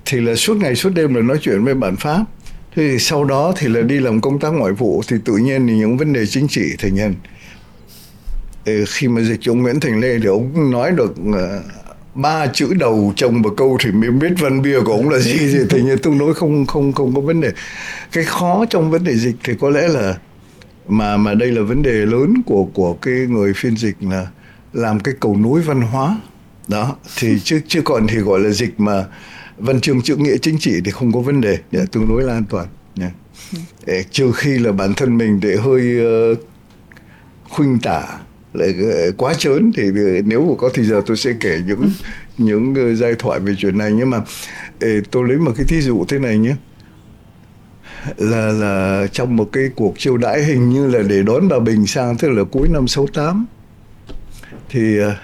[0.06, 2.24] thì là suốt ngày suốt đêm là nói chuyện với bạn pháp.
[2.76, 5.68] Thế thì sau đó thì là đi làm công tác ngoại vụ thì tự nhiên
[5.68, 7.16] thì những vấn đề chính trị thành nhân
[8.66, 11.62] khi mà dịch ông Nguyễn Thành Lê thì ông nói được ờ,
[12.16, 15.38] ba chữ đầu trong một câu thì mới biết văn bia của ông là gì.
[15.38, 17.52] Gì thì như tôi nói không không không có vấn đề.
[18.12, 20.18] Cái khó trong vấn đề dịch thì có lẽ là
[20.88, 24.28] mà mà đây là vấn đề lớn của của cái người phiên dịch là
[24.74, 26.22] làm cái cầu nối văn hóa.
[26.68, 29.06] Đó thì chứ chứ còn thì gọi là dịch mà
[29.58, 31.58] văn chương chữ nghĩa chính trị thì không có vấn đề.
[31.72, 32.68] Để tương đối là an toàn.
[33.00, 33.12] Yeah.
[33.86, 35.98] để, trừ khi là bản thân mình để hơi
[36.32, 36.40] uh,
[37.50, 38.20] khuynh tả
[38.54, 38.74] lại
[39.18, 39.84] quá chớn thì
[40.26, 41.90] nếu mà có thì giờ tôi sẽ kể những
[42.38, 44.22] những ờ, giai thoại về chuyện này nhưng mà
[45.12, 46.56] tôi lấy một cái thí dụ thế này nhé.
[48.18, 51.88] Là là trong một cái cuộc chiêu đãi hình như là để đón bà Bình
[51.88, 53.46] sang tức là cuối năm 68
[54.70, 55.16] thì ờ,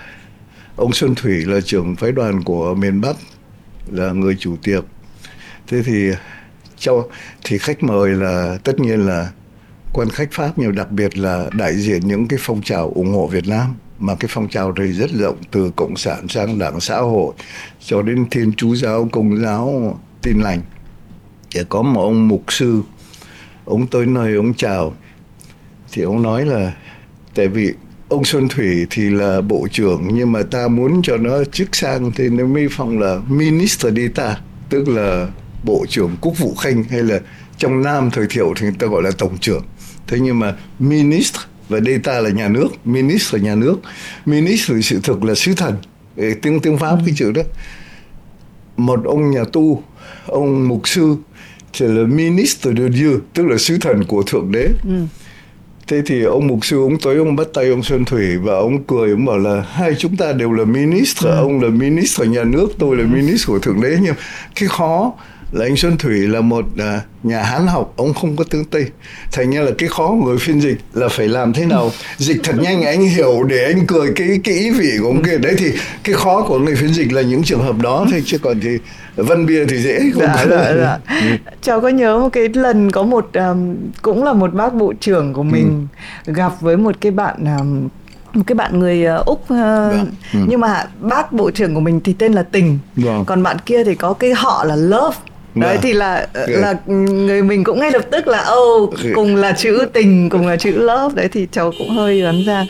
[0.76, 3.16] ông Xuân Thủy là trưởng phái đoàn của miền Bắc
[3.92, 4.84] là người chủ tiệc
[5.68, 6.12] thế thì
[6.78, 7.08] cho
[7.44, 9.32] thì khách mời là tất nhiên là
[9.96, 13.28] quan khách Pháp nhiều, đặc biệt là đại diện những cái phong trào ủng hộ
[13.28, 16.98] Việt Nam, mà cái phong trào này rất rộng từ cộng sản sang đảng xã
[16.98, 17.34] hội,
[17.86, 20.62] cho đến thiên chúa giáo, công giáo, tin lành.
[21.56, 22.82] Để có một ông mục sư,
[23.66, 24.94] ông tới nơi ông chào,
[25.92, 26.74] thì ông nói là,
[27.36, 27.74] tại vì
[28.10, 32.12] ông Xuân Thủy thì là bộ trưởng, nhưng mà ta muốn cho nó chức sang
[32.12, 34.36] thì nó mới phong là minister d'État
[34.70, 35.28] tức là
[35.64, 37.20] bộ trưởng quốc vụ khanh, hay là
[37.58, 39.64] trong Nam thời thiệu thì người ta gọi là tổng trưởng
[40.08, 43.76] thế nhưng mà minister và đây ta là nhà nước minister là nhà nước.
[44.26, 45.76] Minister sự thực là sứ thần.
[46.42, 47.42] Tiếng tiếng pháp cái chữ đó.
[48.78, 49.84] Một ông nhà tu
[50.28, 51.16] ông mục sư
[51.74, 54.70] thì là minister de Dieu tức là sứ thần của thượng đế.
[54.84, 55.06] Ừ.
[55.88, 58.84] thế thì ông mục sư ông tới ông bắt tay ông Xuân Thủy và ông
[58.84, 61.36] cười ông bảo là hai chúng ta đều là minister ừ.
[61.38, 63.98] ông là minister nhà nước tôi là minister của thượng đế.
[64.02, 64.16] Nhưng
[64.56, 65.14] cái khó
[65.52, 68.86] là anh Xuân Thủy là một à, nhà hán học ông không có tiếng Tây
[69.32, 72.38] thành ra là cái khó của người phiên dịch là phải làm thế nào dịch
[72.44, 75.56] thật nhanh anh hiểu để anh cười cái cái ý vị của ông kia đấy
[75.58, 75.72] thì
[76.04, 78.78] cái khó của người phiên dịch là những trường hợp đó thôi chứ còn thì
[79.16, 80.98] văn bia thì dễ không dạ, dạ, dạ.
[81.22, 81.28] Ừ.
[81.62, 85.34] cháu có nhớ một cái lần có một um, cũng là một bác bộ trưởng
[85.34, 85.88] của mình
[86.26, 86.34] ừ.
[86.34, 87.88] gặp với một cái bạn um,
[88.34, 90.12] một cái bạn người uh, úc uh, vâng.
[90.34, 90.40] ừ.
[90.48, 93.24] nhưng mà bác bộ trưởng của mình thì tên là tình vâng.
[93.26, 95.18] còn bạn kia thì có cái họ là love
[95.56, 96.50] đấy thì là yeah.
[96.50, 100.48] là người mình cũng ngay lập tức là ô oh, cùng là chữ tình cùng
[100.48, 101.16] là chữ love.
[101.16, 102.66] Đấy thì cháu cũng hơi đoán ra.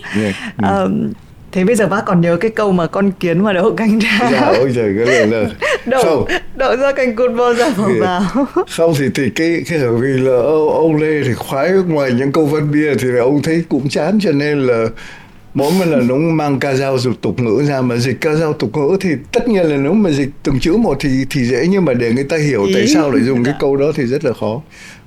[0.58, 1.12] Um,
[1.52, 4.30] thế bây giờ bác còn nhớ cái câu mà con kiến mà đậu canh ra.
[4.32, 5.50] Dạ ôi trời cái này là
[5.86, 6.26] đậu không.
[6.56, 8.46] đậu ra canh cút bao giờ vào vào.
[8.70, 12.32] Không thì thì cái cái bởi vì là ông, ông lê thì khoái ngoài những
[12.32, 12.96] câu văn bia.
[12.96, 14.86] Thì là ông thấy cũng chán cho nên là
[15.56, 18.54] mỗi một lần nó mang ca dao dục tục ngữ ra mà dịch ca dao
[18.54, 21.68] tục ngữ thì tất nhiên là nếu mà dịch từng chữ một thì thì dễ
[21.70, 22.74] nhưng mà để người ta hiểu Ý.
[22.74, 23.58] tại sao lại dùng cái dạ.
[23.60, 24.62] câu đó thì rất là khó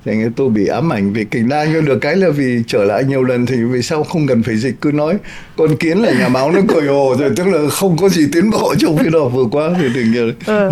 [0.05, 3.05] thành tôi bị ám ảnh vì kình đa nhưng được cái là vì trở lại
[3.05, 5.15] nhiều lần thì vì sao không cần phải dịch cứ nói
[5.57, 8.51] con kiến là nhà báo nó cười ồ rồi tức là không có gì tiến
[8.51, 10.71] bộ trong cái đó vừa qua thì đừng nhờ ừ.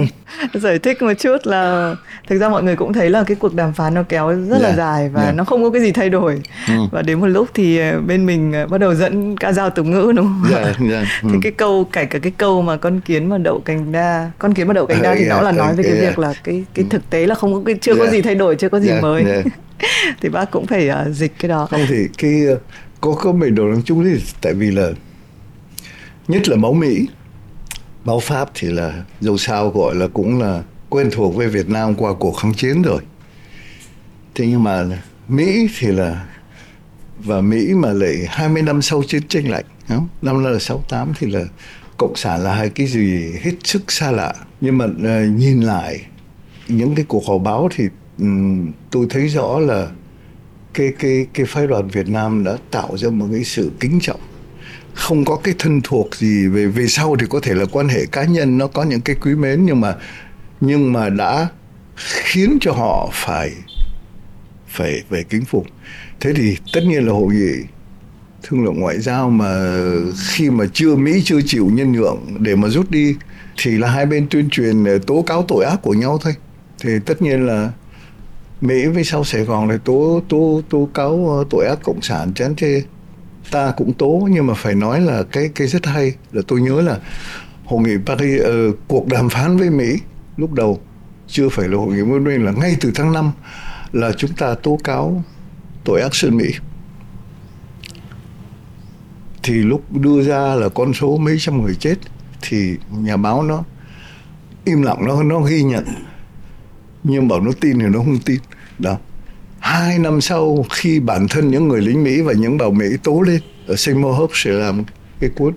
[0.55, 1.95] giải thích một chút là
[2.29, 4.63] thực ra mọi người cũng thấy là cái cuộc đàm phán nó kéo rất yeah.
[4.63, 4.77] là dạ.
[4.77, 5.33] dài và yeah.
[5.33, 5.37] Dạ.
[5.37, 6.75] nó không có cái gì thay đổi ừ.
[6.93, 9.87] và đến một lúc thì ờ, bên mình ờ, bắt đầu dẫn ca dao tục
[9.87, 10.43] ngữ đúng không?
[10.53, 11.07] Yeah, yeah.
[11.23, 11.29] Ừ.
[11.33, 14.55] thì cái câu kể cả cái câu mà con kiến mà đậu cành đa con
[14.55, 16.05] kiến mà đậu cành đa thì yeah, nó là nói về cái yeah.
[16.05, 16.89] việc là cái cái ừ.
[16.91, 18.07] thực tế là không có cái chưa yeah.
[18.07, 19.45] có gì thay đổi chưa có gì yeah, mới yeah.
[20.21, 22.43] thì bác cũng phải uh, dịch cái đó không thì cái
[23.01, 24.91] có có mấy đồ nói chung thì tại vì là
[26.29, 27.07] nhất là máu mỹ
[28.05, 31.95] báo pháp thì là dầu sao gọi là cũng là quen thuộc với Việt Nam
[31.95, 33.03] qua cuộc kháng chiến rồi
[34.35, 34.85] thế nhưng mà
[35.29, 36.27] Mỹ thì là
[37.19, 40.09] và Mỹ mà lại 20 năm sau chiến tranh lạnh không?
[40.23, 41.41] năm là 68 thì là
[41.97, 46.01] cộng sản là hai cái gì hết sức xa lạ nhưng mà uh, nhìn lại
[46.69, 47.85] những cái cuộc họp báo thì
[48.19, 49.89] um, tôi thấy rõ là
[50.75, 54.21] cái cái cái phái đoàn Việt Nam đã tạo ra một cái sự kính trọng.
[54.95, 58.07] Không có cái thân thuộc gì về về sau thì có thể là quan hệ
[58.07, 59.95] cá nhân nó có những cái quý mến nhưng mà
[60.61, 61.49] nhưng mà đã
[61.97, 63.53] khiến cho họ phải
[64.69, 65.67] phải phải kính phục.
[66.21, 67.65] Thế thì tất nhiên là hội nghị
[68.43, 69.81] thương lượng ngoại giao mà
[70.31, 73.15] khi mà chưa mỹ chưa chịu nhân nhượng để mà rút đi
[73.63, 76.35] thì là hai bên tuyên truyền tố cáo tội ác của nhau thôi.
[76.81, 77.71] Thì tất nhiên là
[78.61, 82.33] mỹ với sau sài gòn này tố tố tố cáo ờ, tội ác cộng sản
[82.35, 82.83] chán chê.
[83.51, 86.81] Ta cũng tố nhưng mà phải nói là cái cái rất hay là tôi nhớ
[86.81, 86.99] là
[87.65, 89.99] hội nghị Paris uh, cuộc đàm phán với Mỹ
[90.37, 90.81] lúc đầu
[91.27, 93.33] chưa phải là hội nghị Munich là ngay từ tháng 5
[93.93, 95.25] là chúng ta tố cáo
[95.85, 96.51] tội ác sơn Mỹ.
[99.43, 101.95] Thì lúc đưa ra là con số mấy trăm người chết
[102.43, 103.65] thì nhà báo nó
[104.65, 105.85] im lặng nó nó ghi nhận
[107.09, 108.39] nhưng bảo nó tin thì nó không tin.
[108.79, 108.99] Đó.
[109.59, 113.21] Hai năm sau, khi bản thân những người lính Mỹ và những bảo Mỹ tố
[113.21, 114.85] lên ở Seymour Hope sẽ làm
[115.21, 115.55] cái cuốn,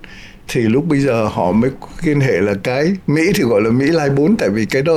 [0.47, 1.71] thì lúc bây giờ họ mới
[2.03, 4.93] liên hệ là cái Mỹ thì gọi là Mỹ Lai 4 tại vì cái đó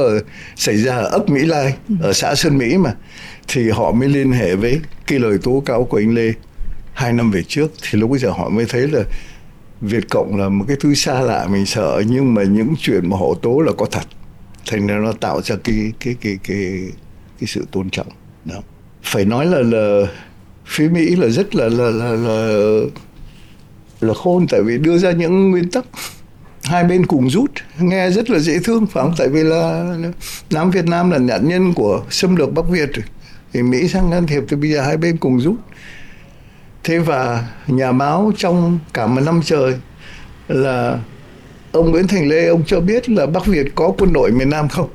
[0.57, 2.95] xảy ra ở ấp Mỹ Lai, ở xã Sơn Mỹ mà.
[3.49, 6.33] Thì họ mới liên hệ với cái lời tố cáo của anh Lê
[6.93, 7.73] hai năm về trước.
[7.83, 9.03] Thì lúc bây giờ họ mới thấy là
[9.81, 13.17] Việt Cộng là một cái thứ xa lạ mình sợ, nhưng mà những chuyện mà
[13.17, 14.05] họ tố là có thật
[14.67, 16.81] thành ra nó tạo ra cái cái cái cái
[17.39, 18.09] cái sự tôn trọng.
[18.45, 18.57] Đó.
[19.03, 20.07] Phải nói là là
[20.67, 22.57] phía Mỹ là rất là là là là,
[24.01, 25.85] là khôn tại vì đưa ra những nguyên tắc.
[26.63, 29.15] Hai bên cùng rút nghe rất là dễ thương phải không?
[29.19, 29.95] Tại vì là
[30.51, 32.91] Nam Việt Nam là nạn nhân của xâm lược Bắc Việt
[33.53, 35.57] thì Mỹ sang can thiệp thì bây giờ hai bên cùng rút.
[36.85, 39.75] Thế và nhà báo trong cả một năm trời
[40.49, 40.99] là
[41.73, 44.69] ông Nguyễn Thành Lê ông cho biết là Bắc Việt có quân đội miền Nam
[44.69, 44.89] không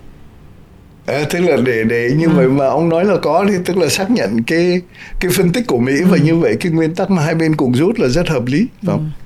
[1.06, 2.32] À, tức là để để như ừ.
[2.36, 4.82] vậy mà ông nói là có thì tức là xác nhận cái
[5.20, 6.06] cái phân tích của Mỹ ừ.
[6.06, 8.58] và như vậy cái nguyên tắc mà hai bên cùng rút là rất hợp lý
[8.58, 9.12] phải không?
[9.16, 9.24] Ừ.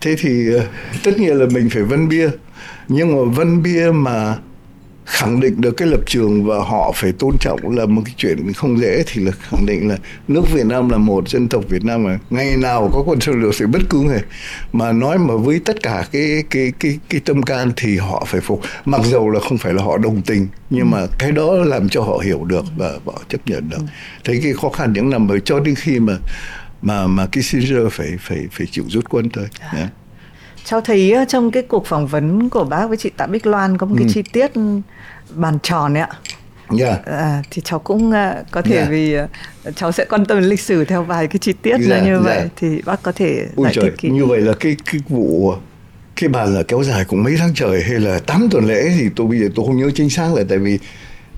[0.00, 0.66] Thế thì ờ,
[1.04, 2.30] tất nhiên là mình phải vân bia
[2.88, 4.36] nhưng mà vân bia mà
[5.08, 8.52] khẳng định được cái lập trường và họ phải tôn trọng là một cái chuyện
[8.52, 9.96] không dễ, thì là khẳng định là
[10.28, 13.42] nước Việt Nam là một, dân tộc Việt Nam mà ngày nào có quân xâm
[13.42, 14.22] lược thì bất cứ người
[14.72, 18.40] mà nói mà với tất cả cái cái cái cái tâm can thì họ phải
[18.40, 21.88] phục mặc dầu là không phải là họ đồng tình, nhưng mà cái đó làm
[21.88, 23.80] cho họ hiểu được và họ chấp nhận được
[24.24, 26.16] thấy cái khó khăn những năm mới cho đến khi mà
[26.82, 29.46] mà mà Kissinger phải phải phải chịu rút quân thôi.
[29.74, 29.88] Yeah.
[30.64, 33.78] Cháu thấy ờ, trong cái cuộc phỏng vấn của bác với chị Tạ Bích Loan
[33.78, 34.12] có một cái ừ.
[34.14, 34.50] chi tiết
[35.34, 36.10] bàn tròn ấy ạ.
[36.78, 37.00] Yeah.
[37.06, 37.12] Dạ.
[37.16, 38.14] À, thì cháu cũng uh,
[38.50, 38.88] có thể yeah.
[38.88, 38.90] Dạ.
[38.90, 39.16] vì
[39.68, 42.12] uh, cháu sẽ quan tâm lịch sử theo vài cái chi tiết yeah, dạ, như
[42.12, 42.24] yeah.
[42.24, 45.54] vậy thì bác có thể Ui giải trời, thích như vậy là cái cái vụ
[46.16, 49.08] cái bàn là kéo dài cũng mấy tháng trời hay là 8 tuần lễ thì
[49.16, 50.78] tôi bây giờ tôi không nhớ chính xác là tại vì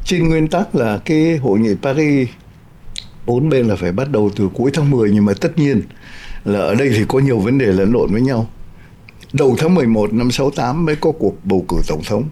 [0.04, 2.28] trên nguyên tắc là cái hội nghị Paris
[3.26, 5.82] bốn bên là phải bắt đầu từ cuối tháng 10 nhưng mà tất nhiên
[6.44, 8.48] là ở đây thì có nhiều vấn đề lẫn lộn với nhau
[9.32, 12.28] đầu tháng 11 năm 68 mới có cuộc bầu cử tổng thống.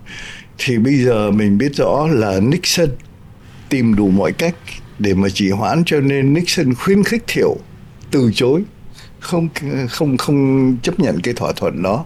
[0.58, 2.88] Thì bây giờ mình biết rõ là Nixon
[3.68, 4.54] tìm đủ mọi cách
[4.98, 7.56] để mà chỉ hoãn, cho nên Nixon khuyến khích Thiệu
[8.11, 8.62] từ chối,
[9.20, 9.48] không
[9.88, 12.04] không không chấp nhận cái thỏa thuận đó,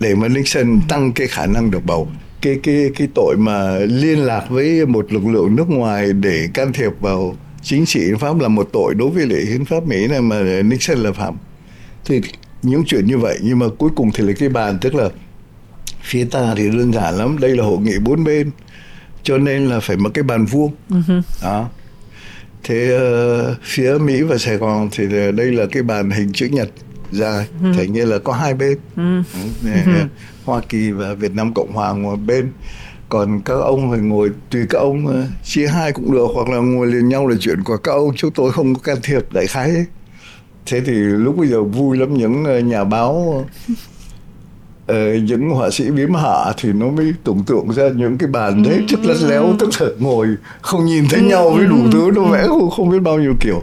[0.00, 2.08] để mà Nixon tăng cái khả năng được bầu.
[2.42, 6.72] Cái cái cái tội mà liên lạc với một lực lượng nước ngoài để can
[6.72, 10.06] thiệp vào chính trị hiến pháp là một tội đối với lại hiến pháp Mỹ
[10.06, 11.36] này mà Nixon là phạm.
[12.04, 12.20] Thì
[12.62, 15.08] những chuyện như vậy nhưng mà cuối cùng thì là cái bàn tức là
[16.02, 18.50] phía ta thì đơn giản lắm đây là hội nghị bốn bên
[19.22, 21.22] cho nên là phải một cái bàn vuông uh-huh.
[21.42, 21.68] đó
[22.64, 22.98] thế
[23.50, 26.68] uh, phía mỹ và sài gòn thì đây là cái bàn hình chữ nhật
[27.10, 27.72] dài ừ.
[27.76, 29.22] thế như là có hai bên ừ.
[29.64, 29.70] Ừ.
[30.44, 32.52] Hoa Kỳ và Việt Nam Cộng Hòa ngồi bên
[33.08, 36.56] còn các ông phải ngồi tùy các ông ờ, chia hai cũng được hoặc là
[36.58, 39.46] ngồi liền nhau là chuyện của các ông chúng tôi không có can thiệp đại
[39.46, 39.86] khái ấy.
[40.66, 43.44] Thế thì lúc bây giờ vui lắm những ờ, nhà báo
[44.92, 48.62] uh, những họa sĩ biếm hạ thì nó mới tưởng tượng ra những cái bàn
[48.62, 50.26] đấy chất lắt léo tức là ngồi
[50.60, 53.62] không nhìn thấy nhau với đủ thứ nó vẽ không, không biết bao nhiêu kiểu.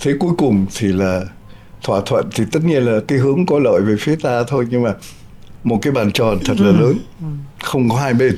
[0.00, 1.22] Thế cuối cùng thì là
[1.82, 4.82] thỏa thuận thì tất nhiên là cái hướng có lợi về phía ta thôi nhưng
[4.82, 4.94] mà
[5.64, 6.98] một cái bàn tròn thật là lớn
[7.62, 8.36] không có hai bên.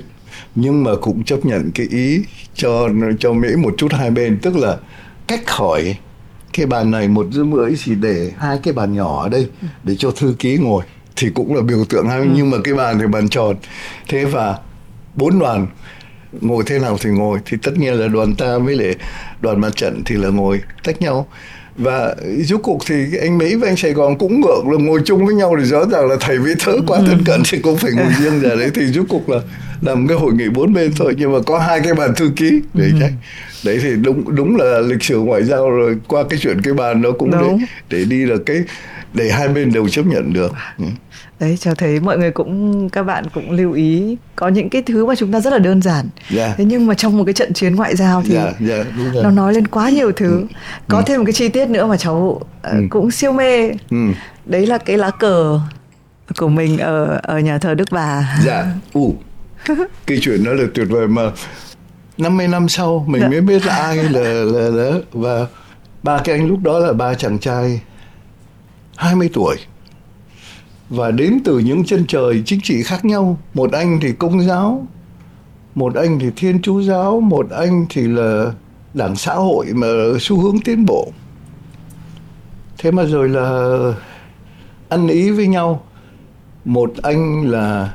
[0.55, 2.23] Nhưng mà cũng chấp nhận cái ý
[2.55, 4.77] cho cho mỹ một chút hai bên tức là
[5.27, 5.97] cách khỏi
[6.53, 9.49] cái bàn này một rưỡi rưỡi thì để hai cái bàn nhỏ ở đây
[9.85, 10.85] để cho thư ký ngồi
[11.17, 12.27] thì cũng là biểu tượng hai ừ.
[12.35, 13.57] nhưng mà cái bàn thì bàn tròn.
[14.09, 14.59] Thế và
[15.15, 15.67] bốn đoàn
[16.41, 18.95] ngồi thế nào thì ngồi thì tất nhiên là đoàn ta với lại
[19.41, 21.27] đoàn mặt trận thì là ngồi tách nhau.
[21.77, 25.27] Và rốt cuộc thì anh Mỹ và anh Sài Gòn cũng ngượng là ngồi chung
[25.27, 27.93] với nhau thì rõ ràng là thầy với thớ quá thân cận thì cũng phải
[27.93, 28.71] ngồi riêng ra đấy.
[28.75, 29.41] Thì rốt cuộc là
[29.81, 32.61] làm cái hội nghị bốn bên thôi nhưng mà có hai cái bàn thư ký
[32.75, 32.93] để ừ.
[33.01, 33.13] trách
[33.65, 37.03] đấy thì đúng đúng là lịch sử ngoại giao rồi qua cái chuyện cái bàn
[37.03, 38.63] đó cũng để, để đi là cái
[39.15, 40.85] để hai bên đều chấp nhận được ừ.
[41.41, 45.07] đấy cho thấy mọi người cũng các bạn cũng lưu ý có những cái thứ
[45.07, 46.49] mà chúng ta rất là đơn giản yeah.
[46.49, 46.55] Dạ.
[46.59, 48.87] thế nhưng mà trong một cái trận chiến ngoại giao thì yeah, yeah,
[49.23, 50.47] nó nói lên quá nhiều thứ ừ.
[50.89, 51.05] có ừ.
[51.07, 52.79] thêm một cái chi tiết nữa mà cháu uh, ừ.
[52.91, 53.97] cũng siêu mê ừ.
[54.47, 55.61] đấy là cái lá cờ
[56.39, 59.15] của mình ở ở nhà thờ Đức Bà dạ u
[60.07, 61.23] cái chuyện đó là tuyệt vời mà
[62.23, 63.29] 50 năm sau mình dạ.
[63.29, 65.47] mới biết là ai là là đó và
[66.03, 67.81] ba cái anh lúc đó là ba chàng trai
[68.97, 69.57] 20 tuổi.
[70.89, 74.87] Và đến từ những chân trời chính trị khác nhau một anh thì công giáo
[75.75, 78.53] một anh thì thiên chúa giáo một anh thì là
[78.95, 79.89] đảng xã hội mà
[80.21, 81.13] xu hướng tiến bộ.
[82.79, 83.79] Thế mà rồi là
[84.89, 85.85] ăn ý với nhau
[86.65, 87.95] một anh là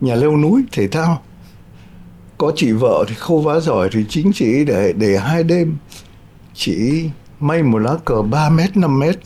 [0.00, 1.22] nhà leo núi thể thao
[2.42, 5.76] có chị vợ thì khâu vá giỏi thì chính chỉ để để hai đêm.
[6.54, 7.08] Chỉ
[7.40, 9.18] may một lá cờ 3 mét 5 mét.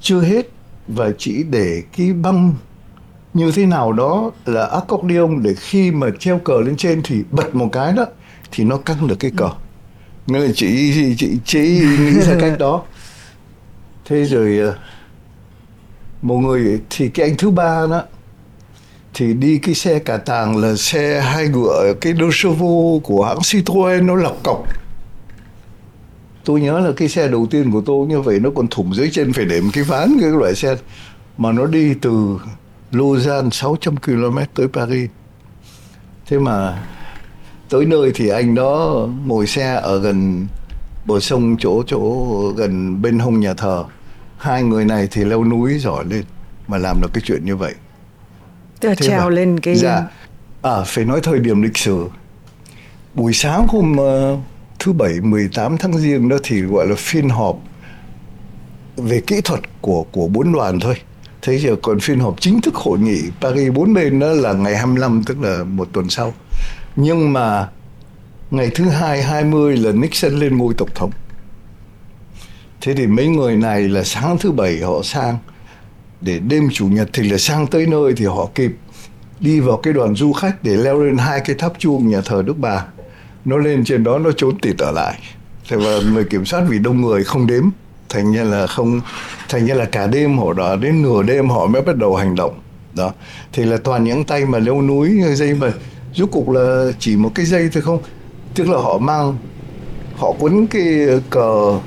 [0.00, 0.48] Chưa hết
[0.88, 2.54] và chỉ để cái băng
[3.34, 7.54] như thế nào đó là accordion để khi mà treo cờ lên trên thì bật
[7.54, 8.06] một cái đó
[8.50, 9.50] thì nó căng được cái cờ.
[10.26, 11.60] Nghĩa là chị chị chị
[11.98, 12.82] nghĩ ra cách đó.
[14.04, 14.76] Thế rồi ờ,
[16.22, 18.02] một người thì cái anh thứ ba đó
[19.14, 24.06] thì đi cái xe cả tàng là xe hai ngựa, cái Dosovo của hãng Citroen
[24.06, 24.64] nó lọc cọc.
[26.44, 29.10] Tôi nhớ là cái xe đầu tiên của tôi như vậy, nó còn thủng dưới
[29.12, 30.76] chân phải để một cái ván cái loại xe,
[31.38, 32.38] mà nó đi từ
[32.92, 35.10] Lausanne 600 km tới Paris.
[36.26, 36.82] Thế mà
[37.68, 40.46] tới nơi thì anh đó ngồi xe ở gần
[41.04, 43.84] bờ sông chỗ chỗ gần bên hông nhà thờ.
[44.38, 46.22] Hai người này thì leo núi giỏi lên
[46.68, 47.74] mà làm được cái chuyện như vậy
[48.80, 50.02] tức là trèo mà, lên cái dạ.
[50.62, 52.08] À phải nói thời điểm lịch sử.
[53.14, 54.40] Buổi sáng hôm uh,
[54.78, 57.56] thứ bảy 18 tháng riêng đó thì gọi là phiên họp
[58.96, 60.94] về kỹ thuật của của bốn đoàn thôi.
[61.42, 64.76] Thế giờ còn phiên họp chính thức hội nghị Paris bốn bên đó là ngày
[64.76, 66.32] 25 tức là một tuần sau.
[66.96, 67.68] Nhưng mà
[68.50, 71.10] ngày thứ hai 20 là Nixon lên ngôi tổng thống.
[72.80, 75.38] Thế thì mấy người này là sáng thứ bảy họ sang
[76.20, 78.72] để đêm chủ nhật thì là sang tới nơi thì họ kịp
[79.40, 82.42] đi vào cái đoàn du khách để leo lên hai cái tháp chuông nhà thờ
[82.46, 82.84] Đức Bà.
[83.44, 85.18] Nó lên trên đó, nó trốn tịt ở lại.
[85.68, 87.64] Thế và người kiểm soát vì đông người không đếm.
[88.08, 89.00] Thành ra là không,
[89.48, 92.34] thành ra là cả đêm họ đó đến nửa đêm họ mới bắt đầu hành
[92.34, 92.60] động.
[92.94, 93.12] Đó.
[93.52, 95.72] Thì là toàn những tay mà leo núi dây mà
[96.14, 97.98] rốt cục là chỉ một cái dây thôi không?
[98.54, 99.38] Tức là họ mang,
[100.16, 101.78] họ quấn cái cờ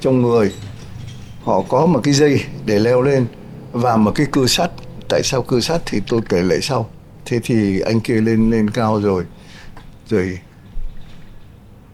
[0.00, 0.52] trong người
[1.44, 3.26] họ có một cái dây để leo lên
[3.72, 4.70] và một cái cưa sắt.
[5.08, 6.90] Tại sao cưa sắt thì tôi kể lại sau.
[7.24, 9.24] Thế thì anh kia lên lên cao rồi.
[10.08, 10.38] Rồi,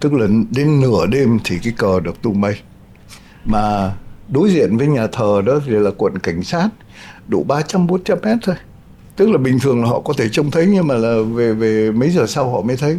[0.01, 2.63] tức là đến nửa đêm thì cái cờ được tung bay.
[3.45, 3.95] Mà
[4.29, 6.69] đối diện với nhà thờ đó thì là quận cảnh sát,
[7.29, 8.57] đủ 300 400 mét thôi.
[9.17, 11.91] Tức là bình thường là họ có thể trông thấy, nhưng mà là về về
[11.91, 12.99] mấy giờ sau họ mới thấy.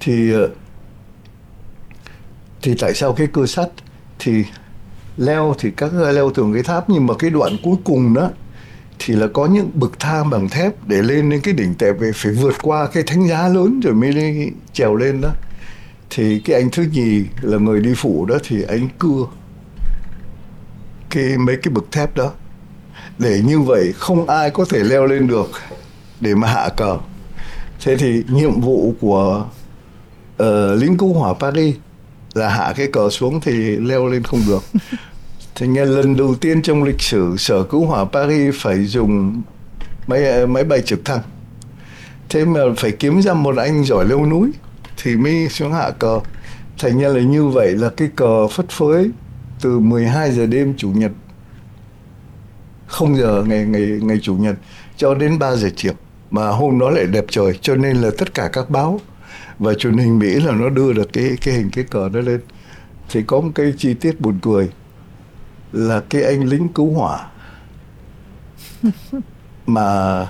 [0.00, 0.48] Thì ờ,
[2.62, 3.68] thì tại sao cái cưa sắt
[4.18, 4.44] thì
[5.18, 8.30] leo thì các người leo thường cái tháp nhưng mà cái đoạn cuối cùng đó
[8.98, 12.10] thì là có những bậc thang bằng thép để lên đến cái đỉnh tẹp về
[12.14, 15.30] phải vượt qua cái thánh giá lớn rồi mới lên, trèo lên đó.
[16.10, 19.26] Thì cái anh thứ nhì là người đi phụ đó thì anh cưa
[21.10, 22.32] cái mấy cái bậc thép đó.
[23.18, 25.50] Để như vậy không ai có thể leo lên được
[26.20, 26.98] để mà hạ cờ.
[27.80, 29.46] Thế thì nhiệm vụ của
[30.42, 30.46] uh,
[30.80, 31.76] lính cứu hỏa Paris
[32.34, 34.62] là hạ cái cờ xuống thì leo lên không được.
[35.58, 39.42] Thành ra lần đầu tiên trong lịch sử, sở cứu hỏa Paris phải dùng
[40.06, 41.20] máy máy bay trực thăng.
[42.28, 44.50] Thế mà phải kiếm ra một anh giỏi leo núi,
[45.02, 46.20] thì mới xuống hạ cờ.
[46.78, 49.10] Thành ra là như vậy là cái cờ phất phới
[49.60, 51.12] từ 12 giờ đêm chủ nhật,
[52.86, 54.56] không giờ ngày ngày ngày chủ nhật,
[54.96, 55.92] cho đến 3 giờ chiều
[56.30, 59.00] mà hôm đó lại đẹp trời, cho nên là tất cả các báo
[59.58, 62.40] và truyền hình Mỹ là nó đưa được cái cái hình, cái cờ đó lên
[63.10, 64.68] thì có một cái chi tiết buồn cười
[65.72, 67.26] là cái anh lính cứu hỏa.
[69.66, 70.26] Mà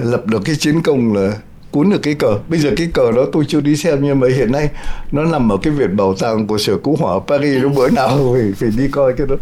[0.00, 1.32] lập được cái chiến công là
[1.70, 2.38] cuốn được cái cờ.
[2.48, 4.70] Bây giờ cái cờ đó tôi chưa đi xem nhưng mà hiện nay
[5.12, 7.62] nó nằm ở cái viện bảo tàng của sở cứu hỏa Paris.
[7.62, 9.36] Nó bữa nào phải phải đi coi cái đó.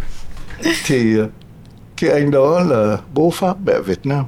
[0.87, 1.17] Thì
[2.01, 4.25] cái anh đó là bố Pháp mẹ Việt Nam.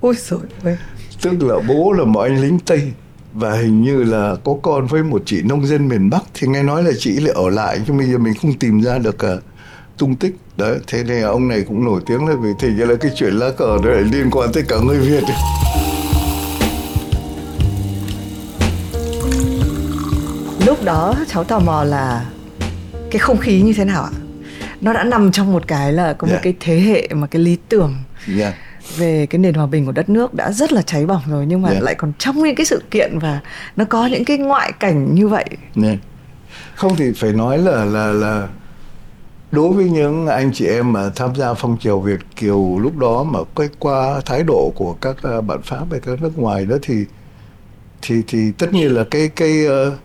[0.00, 0.76] Ôi trời ơi.
[1.22, 2.92] Tức là bố là một anh lính Tây
[3.32, 6.22] và hình như là có con với một chị nông dân miền Bắc.
[6.34, 8.98] Thì nghe nói là chị lại ở lại nhưng bây giờ mình không tìm ra
[8.98, 9.42] được uh,
[9.98, 13.10] tung tích đấy thế nên ông này cũng nổi tiếng là vì thì là cái
[13.16, 15.22] chuyện lá cờ lại liên quan tới cả người Việt
[20.66, 22.26] lúc đó cháu tò mò là
[23.10, 24.10] cái không khí như thế nào ạ
[24.80, 26.42] nó đã nằm trong một cái là có một Yeah.
[26.42, 27.94] cái thế hệ mà cái lý tưởng
[28.38, 28.54] yeah.
[28.96, 31.62] về cái nền hòa bình của đất nước đã rất là cháy bỏng rồi nhưng
[31.62, 31.82] mà Yeah.
[31.82, 33.40] lại còn trong những cái sự kiện và
[33.76, 35.44] nó có những cái ngoại cảnh như vậy
[35.74, 35.96] Nè.
[36.74, 38.48] Không thì phải nói là là là
[39.52, 43.22] đối với những anh chị em mà tham gia phong trào Việt kiều lúc đó
[43.22, 46.76] mà quay qua thái độ của các ờ, bạn Pháp hay các nước ngoài đó
[46.82, 47.04] thì
[48.02, 49.96] thì thì tất nhiên là cái cái ờ,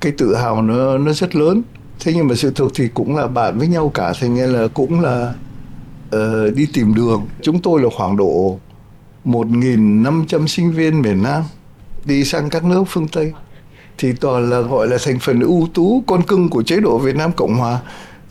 [0.00, 1.62] cái tự hào nó nó rất lớn.
[2.00, 4.68] Thế nhưng mà sự thực thì cũng là bạn với nhau cả thành ra là
[4.68, 5.34] cũng là
[6.16, 7.26] uh, đi tìm đường.
[7.42, 8.58] Chúng tôi là khoảng độ
[9.24, 11.42] 1.500 sinh viên miền Nam
[12.04, 13.32] đi sang các nước phương Tây
[13.98, 17.16] thì toàn là gọi là thành phần ưu tú con cưng của chế độ Việt
[17.16, 17.80] Nam Cộng Hòa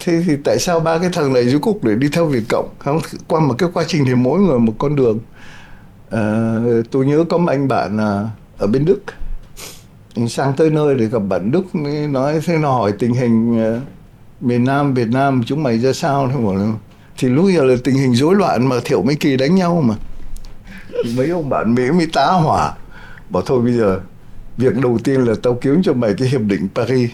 [0.04, 2.70] thế thì tại sao ba cái thằng này dưới cục để đi theo Việt Cộng?
[2.80, 5.20] Không qua một cái quá trình thì mỗi người một con đường.
[6.10, 6.56] À,
[6.92, 9.00] tôi nhớ có một anh bạn à, ở bên Đức.
[10.16, 13.60] Anh sang tới nơi để gặp bạn Đức mới nói thế nó hỏi tình hình
[13.60, 13.82] à,
[14.42, 16.32] miền Nam Việt Nam chúng mày ra sao?
[16.34, 16.56] Thế bảo
[17.18, 19.96] thì lúc giờ là tình hình rối loạn mà thiểu mấy kỳ đánh nhau mà.
[21.04, 22.74] Thì mấy ông bạn Mỹ mới tá hỏa
[23.30, 24.00] bảo thôi bây giờ
[24.58, 27.10] việc đầu tiên là tao kiếm cho mày cái hiệp định Paris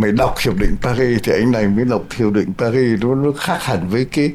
[0.00, 3.00] mày đọc hiệp định Paris thì anh này mới đọc hiệp định Paris.
[3.00, 4.32] Nó nó khác hẳn với cái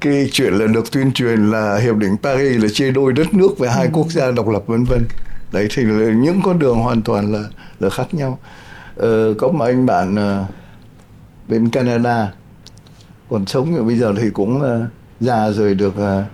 [0.00, 3.58] cái chuyện là được tuyên truyền là hiệp định Paris là chia đôi đất nước
[3.58, 5.06] với hai quốc gia độc lập vân vân.
[5.52, 7.42] Đấy thì là những con đường hoàn toàn là
[7.80, 8.38] là khác nhau.
[8.96, 10.44] Ờ, có một anh bạn ờ,
[11.48, 12.32] bên Canada
[13.30, 14.86] còn sống thì bây giờ thì cũng ờ,
[15.20, 16.24] già rồi được ờ,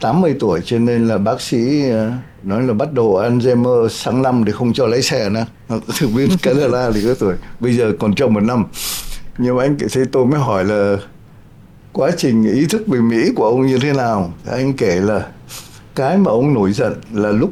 [0.00, 2.12] 80 tuổi cho nên là bác sĩ ờ,
[2.42, 5.46] nói là bắt đầu Alzheimer sáng năm thì không cho lái xe nữa.
[5.68, 7.34] Thực viên Canada thì có tuổi.
[7.60, 8.64] Bây giờ còn trong một năm.
[9.38, 10.96] Nhưng mà anh kể thế tôi mới hỏi là
[11.92, 14.32] quá trình ý thức về Mỹ của ông như thế nào?
[14.50, 15.26] Anh kể là
[15.94, 17.50] cái mà ông nổi giận là lúc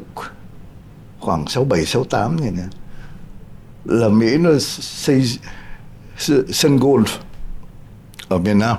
[1.19, 2.63] khoảng 67 68 này nè
[3.85, 5.23] là Mỹ nó xây
[6.49, 7.05] sân golf
[8.27, 8.77] ở miền Nam.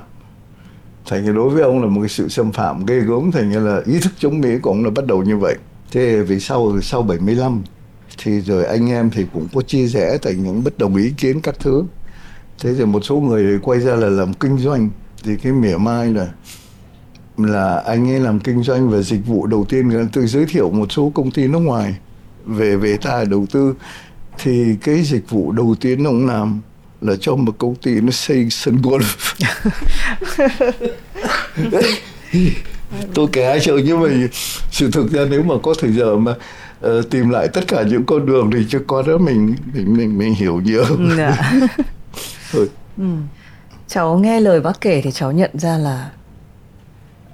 [1.06, 3.32] Thành ra đối với ông là một cái sự xâm phạm ghê gớm.
[3.32, 5.56] Thành ra là ý thức chống Mỹ của ông là bắt đầu như vậy
[5.90, 7.62] thế vì sau sau 75
[8.18, 11.40] thì rồi anh em thì cũng có chia rẽ thành những bất đồng ý kiến
[11.40, 11.84] các thứ.
[12.62, 14.90] Thế rồi một số người quay ra là làm kinh doanh.
[15.24, 16.28] Thì cái mỉa mai là
[17.36, 20.08] là anh ấy làm kinh doanh và dịch vụ đầu tiên.
[20.12, 21.94] Tôi giới thiệu một số công ty nước ngoài
[22.46, 23.74] về về ta đầu tư.
[24.38, 26.60] Thì cái dịch vụ đầu tiên ông làm
[27.00, 29.34] là cho một công ty nó xây sân golf
[33.14, 34.08] tôi kể hai trời nhưng mà
[34.70, 36.34] sự thực ra nếu mà có thời giờ mà
[36.86, 40.18] uh, tìm lại tất cả những con đường thì cho con đó mình mình mình
[40.18, 40.84] mình hiểu nhiều
[41.18, 41.52] dạ.
[42.52, 42.68] Thôi.
[42.98, 43.04] ừ.
[43.88, 46.10] cháu nghe lời bác kể thì cháu nhận ra là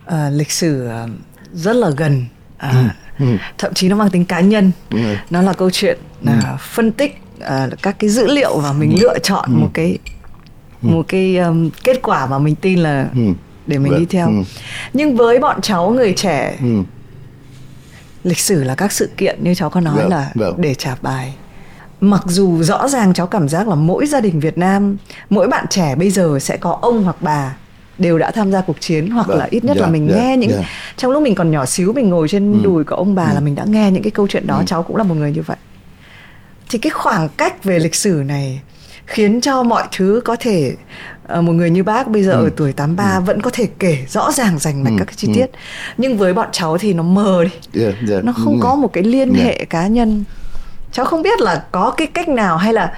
[0.06, 1.10] uh, lịch sử uh,
[1.52, 2.26] rất là gần
[2.56, 2.74] uh,
[3.18, 3.26] ừ.
[3.58, 4.98] thậm chí nó mang tính cá nhân Ừ.
[5.30, 9.18] nó là câu chuyện là phân tích uh, các cái dữ liệu và mình lựa
[9.22, 9.98] chọn một cái
[10.82, 13.20] một cái um, kết quả mà mình tin là Ừ.
[13.66, 14.00] để mình Vâng.
[14.00, 14.32] đi theo Ừ.
[14.92, 16.82] nhưng với bọn cháu người trẻ Ừ.
[18.24, 20.54] lịch sử là các sự kiện như cháu có nói Vâng, là vâng.
[20.58, 21.34] để trả bài
[22.00, 24.96] mặc dù rõ ràng cháu cảm giác là mỗi gia đình Việt Nam
[25.30, 27.56] mỗi bạn trẻ bây giờ sẽ có ông hoặc bà
[27.98, 30.16] đều đã tham gia cuộc chiến hoặc Vâng, là ít nhất dạ, là mình dạ,
[30.16, 30.62] nghe những dạ.
[30.96, 32.58] trong lúc mình còn nhỏ xíu mình ngồi trên Ừ.
[32.62, 33.34] đùi của ông bà Ừ.
[33.34, 34.62] là mình đã nghe những cái câu chuyện đó Ừ.
[34.66, 35.56] cháu cũng là một người như vậy
[36.70, 38.60] thì cái khoảng cách về lịch sử này
[39.06, 40.74] khiến cho mọi thứ có thể
[41.28, 42.44] một người như bác bây giờ Ừ.
[42.44, 44.96] ở tuổi 83 vẫn có thể kể rõ ràng rành mạch Ừ.
[44.98, 45.32] các cái chi Ừ.
[45.34, 45.46] tiết
[45.98, 47.50] nhưng với bọn cháu thì nó mờ đi
[47.82, 49.44] Dạ, dạ, nó không có một cái liên Dạ.
[49.44, 50.24] hệ cá nhân
[50.92, 52.92] cháu không biết là có cái cách nào hay là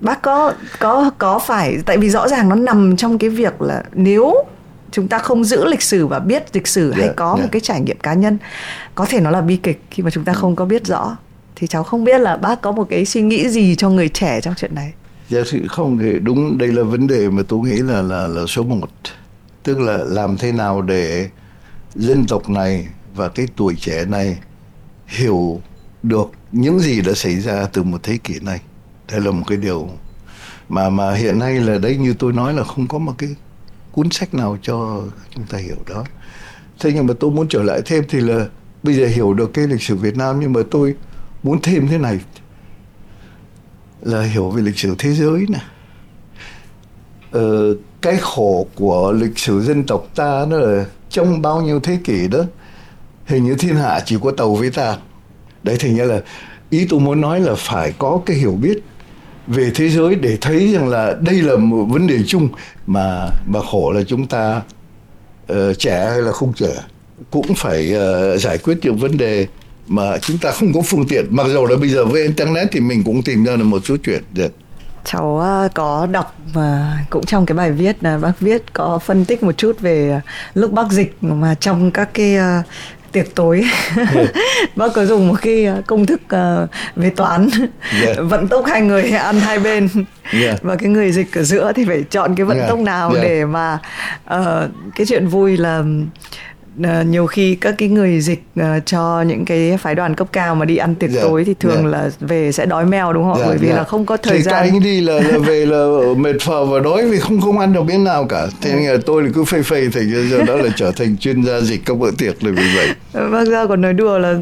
[0.00, 3.82] bác có có có phải tại vì rõ ràng nó nằm trong cái việc là
[3.92, 4.34] nếu
[4.90, 7.40] chúng ta không giữ lịch sử và biết lịch sử yeah, hay có yeah.
[7.40, 8.38] một cái trải nghiệm cá nhân
[8.94, 11.16] có thể nó là bi kịch khi mà chúng ta không có biết rõ
[11.56, 14.40] thì cháu không biết là bác có một cái suy nghĩ gì cho người trẻ
[14.40, 14.92] trong chuyện này
[15.28, 18.46] giả sử không thì đúng, đây là vấn đề mà tôi nghĩ là là là
[18.46, 18.90] số một.
[19.62, 21.28] Tức là làm thế nào để
[21.94, 24.38] dân tộc này và cái tuổi trẻ này
[25.06, 25.60] hiểu
[26.02, 28.60] được những gì đã xảy ra từ một thế kỷ này.
[29.10, 29.88] Đây là một cái điều
[30.68, 33.28] mà mà hiện nay là đấy, như tôi nói là không có một cái
[33.92, 35.02] cuốn sách nào cho
[35.34, 36.04] chúng ta hiểu đó.
[36.80, 38.46] Thế nhưng mà tôi muốn trở lại thêm thì là
[38.82, 40.94] bây giờ hiểu được cái lịch sử Việt Nam, nhưng mà tôi
[41.42, 42.20] muốn thêm thế này
[44.02, 45.58] là hiểu về lịch sử thế giới nè
[47.30, 51.98] ờ, cái khổ của lịch sử dân tộc ta nó là trong bao nhiêu thế
[52.04, 52.38] kỷ đó
[53.26, 54.96] hình như thiên hạ chỉ có tàu với ta
[55.62, 56.20] đấy thành ra là
[56.70, 58.82] ý tôi muốn nói là phải có cái hiểu biết
[59.46, 62.48] về thế giới để thấy rằng là đây là một vấn đề chung
[62.86, 64.62] mà mà khổ là chúng ta
[65.52, 66.72] uh, trẻ hay là không trẻ
[67.30, 69.46] cũng phải uh, giải quyết những vấn đề
[69.88, 72.80] mà chúng ta không có phương tiện mặc dù là bây giờ với internet thì
[72.80, 74.52] mình cũng tìm ra được một số chuyện được
[75.04, 79.24] cháu ờ, có đọc và cũng trong cái bài viết là bác viết có phân
[79.24, 80.20] tích một chút về
[80.54, 82.36] lúc bác dịch mà trong các cái
[83.12, 83.64] tiệc tối
[84.76, 86.20] bác có dùng một cái ờ, công thức
[86.96, 87.48] về toán
[88.02, 88.16] yeah.
[88.22, 89.88] vận tốc hai người ăn hai bên
[90.32, 90.62] yeah.
[90.62, 92.68] và cái người dịch ở giữa thì phải chọn cái vận yeah.
[92.68, 93.24] tốc nào yeah.
[93.24, 93.78] để mà
[94.34, 95.84] uh, cái chuyện vui là
[96.80, 100.54] uh, nhiều khi các cái người dịch uh, cho những cái phái đoàn cấp cao
[100.54, 101.22] mà đi ăn tiệc yeah.
[101.22, 101.84] Dạ, tối thì thường yeah.
[101.84, 101.98] Dạ.
[101.98, 103.36] là về sẽ đói mèo đúng không?
[103.36, 103.78] Yeah, dạ, Bởi vì yeah.
[103.78, 104.54] là không có thời thì gian.
[104.62, 107.72] Thì anh đi là, là về là mệt phờ và đói vì không không ăn
[107.72, 108.46] được bên nào cả.
[108.60, 110.00] Thế nên là tôi cứ phê phê thì
[110.30, 112.88] giờ đó là trở thành chuyên gia dịch các bữa tiệc là vì vậy.
[113.32, 114.34] Bác gia còn nói đùa là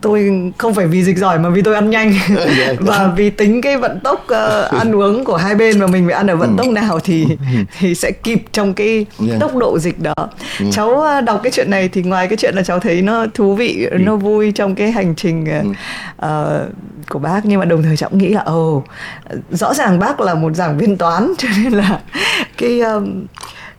[0.00, 2.14] tôi không phải vì dịch giỏi mà vì tôi ăn nhanh
[2.80, 6.14] và vì tính cái vận tốc uh, ăn uống của hai bên mà mình phải
[6.14, 6.62] ăn ở vận ừ.
[6.62, 7.26] tốc nào thì
[7.78, 9.40] thì sẽ kịp trong cái yeah.
[9.40, 10.14] tốc độ dịch đó.
[10.60, 10.72] Yeah.
[10.72, 13.86] Cháu đọc cái chuyện này thì ngoài cái chuyện là cháu thấy nó thú vị
[13.90, 13.98] ừ.
[13.98, 15.46] nó vui trong cái hành trình
[16.16, 16.26] uh,
[17.08, 18.84] của bác nhưng mà đồng thời cháu nghĩ là ồ oh,
[19.50, 22.00] rõ ràng bác là một giảng viên toán cho nên là
[22.58, 23.26] cái um,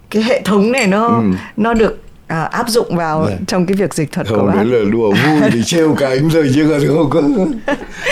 [0.09, 1.23] cái hệ thống này nó ừ.
[1.57, 3.39] nó được à, áp dụng vào yeah.
[3.39, 3.45] Dạ.
[3.47, 4.55] trong cái việc dịch thuật không, của bác.
[4.55, 7.21] đấy là đùa vui thì trêu cả anh rồi chứ còn không có.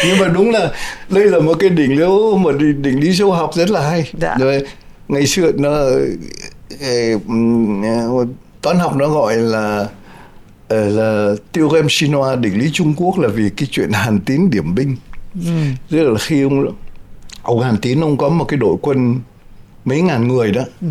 [0.05, 0.71] Nhưng mà đúng là
[1.09, 4.11] đây là một cái đỉnh liễu một đỉnh lý số học rất là hay.
[4.21, 4.35] Dạ.
[4.39, 4.61] Rồi
[5.07, 5.69] ngày xưa nó
[8.67, 9.87] toán học nó gọi là
[10.67, 14.75] ờ, là theorem chinois định lý Trung Quốc là vì cái chuyện Hàn Tín điểm
[14.75, 14.95] binh.
[15.45, 15.51] Ừ.
[15.89, 16.65] Tức là khi ông
[17.41, 19.19] ông Hàn Tín ông có một cái đội quân
[19.85, 20.61] mấy ngàn người đó.
[20.81, 20.87] Ừ.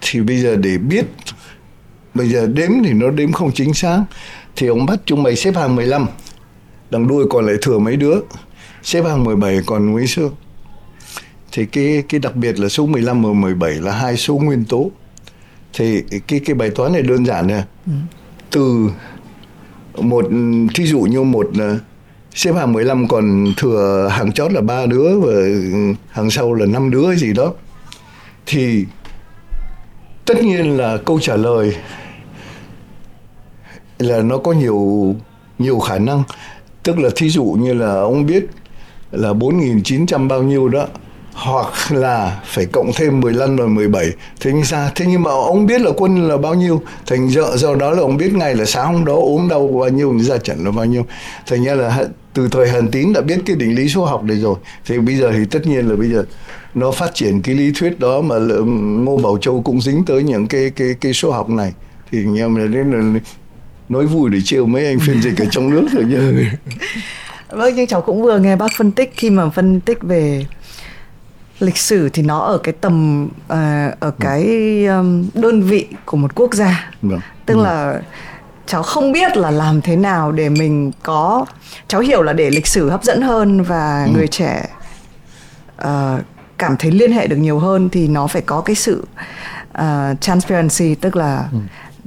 [0.00, 1.04] Thì bây giờ để biết
[2.14, 4.04] bây giờ đếm thì nó đếm không chính xác
[4.56, 6.06] thì ông bắt chúng mày xếp hàng 15
[6.90, 8.20] đằng đuôi còn lại thừa mấy đứa
[8.82, 10.34] xếp hàng 17 còn mấy xương
[11.52, 14.90] thì cái cái đặc biệt là số 15 và 17 là hai số nguyên tố
[15.72, 17.92] thì cái cái bài toán này đơn giản nè ừ.
[18.50, 18.90] từ
[19.96, 20.24] một
[20.74, 21.50] thí dụ như một
[22.34, 25.32] xếp hàng 15 còn thừa hàng chót là ba đứa và
[26.08, 27.52] hàng sau là năm đứa gì đó.
[28.46, 28.86] Thì
[30.24, 31.76] tất nhiên là câu trả lời
[33.98, 35.14] là nó có nhiều
[35.58, 36.22] nhiều khả năng.
[36.82, 38.46] Tức là thí dụ như là ông biết
[39.10, 40.86] là 4.900 bao nhiêu đó
[41.38, 44.10] hoặc là phải cộng thêm 15 rồi 17
[44.40, 44.90] thế nhưng sao?
[44.94, 46.82] Thế nhưng mà ông biết là quân là bao nhiêu?
[47.06, 49.88] Thành do, do đó là ông biết ngay là sáng hôm đó ốm đau bao
[49.88, 51.06] nhiêu ra trận là bao nhiêu.
[51.46, 54.36] Thành ra là từ thời hàn tín đã biết cái định lý số học này
[54.36, 54.54] rồi.
[54.86, 56.24] Thì bây giờ thì tất nhiên là bây giờ
[56.74, 58.36] nó phát triển cái lý thuyết đó mà
[59.04, 61.72] ngô bảo châu cũng dính tới những cái cái cái số học này.
[62.10, 63.20] Thì anh em là đến là
[63.88, 66.32] nói vui để trêu mấy anh phiên dịch ở trong nước rồi nhớ
[67.50, 70.46] vâng nhưng cháu cũng vừa nghe bác phân tích khi mà phân tích về
[71.60, 74.44] lịch sử thì nó ở cái tầm uh, ở cái
[74.86, 77.20] um, đơn vị của một quốc gia vâng.
[77.46, 77.62] tức ừ.
[77.62, 78.00] là
[78.66, 81.46] cháu không biết là làm thế nào để mình có
[81.88, 84.12] cháu hiểu là để lịch sử hấp dẫn hơn và ừ.
[84.14, 84.68] người trẻ
[85.82, 85.88] uh,
[86.58, 89.06] cảm thấy liên hệ được nhiều hơn thì nó phải có cái sự
[89.78, 91.58] uh, transparency tức là ừ.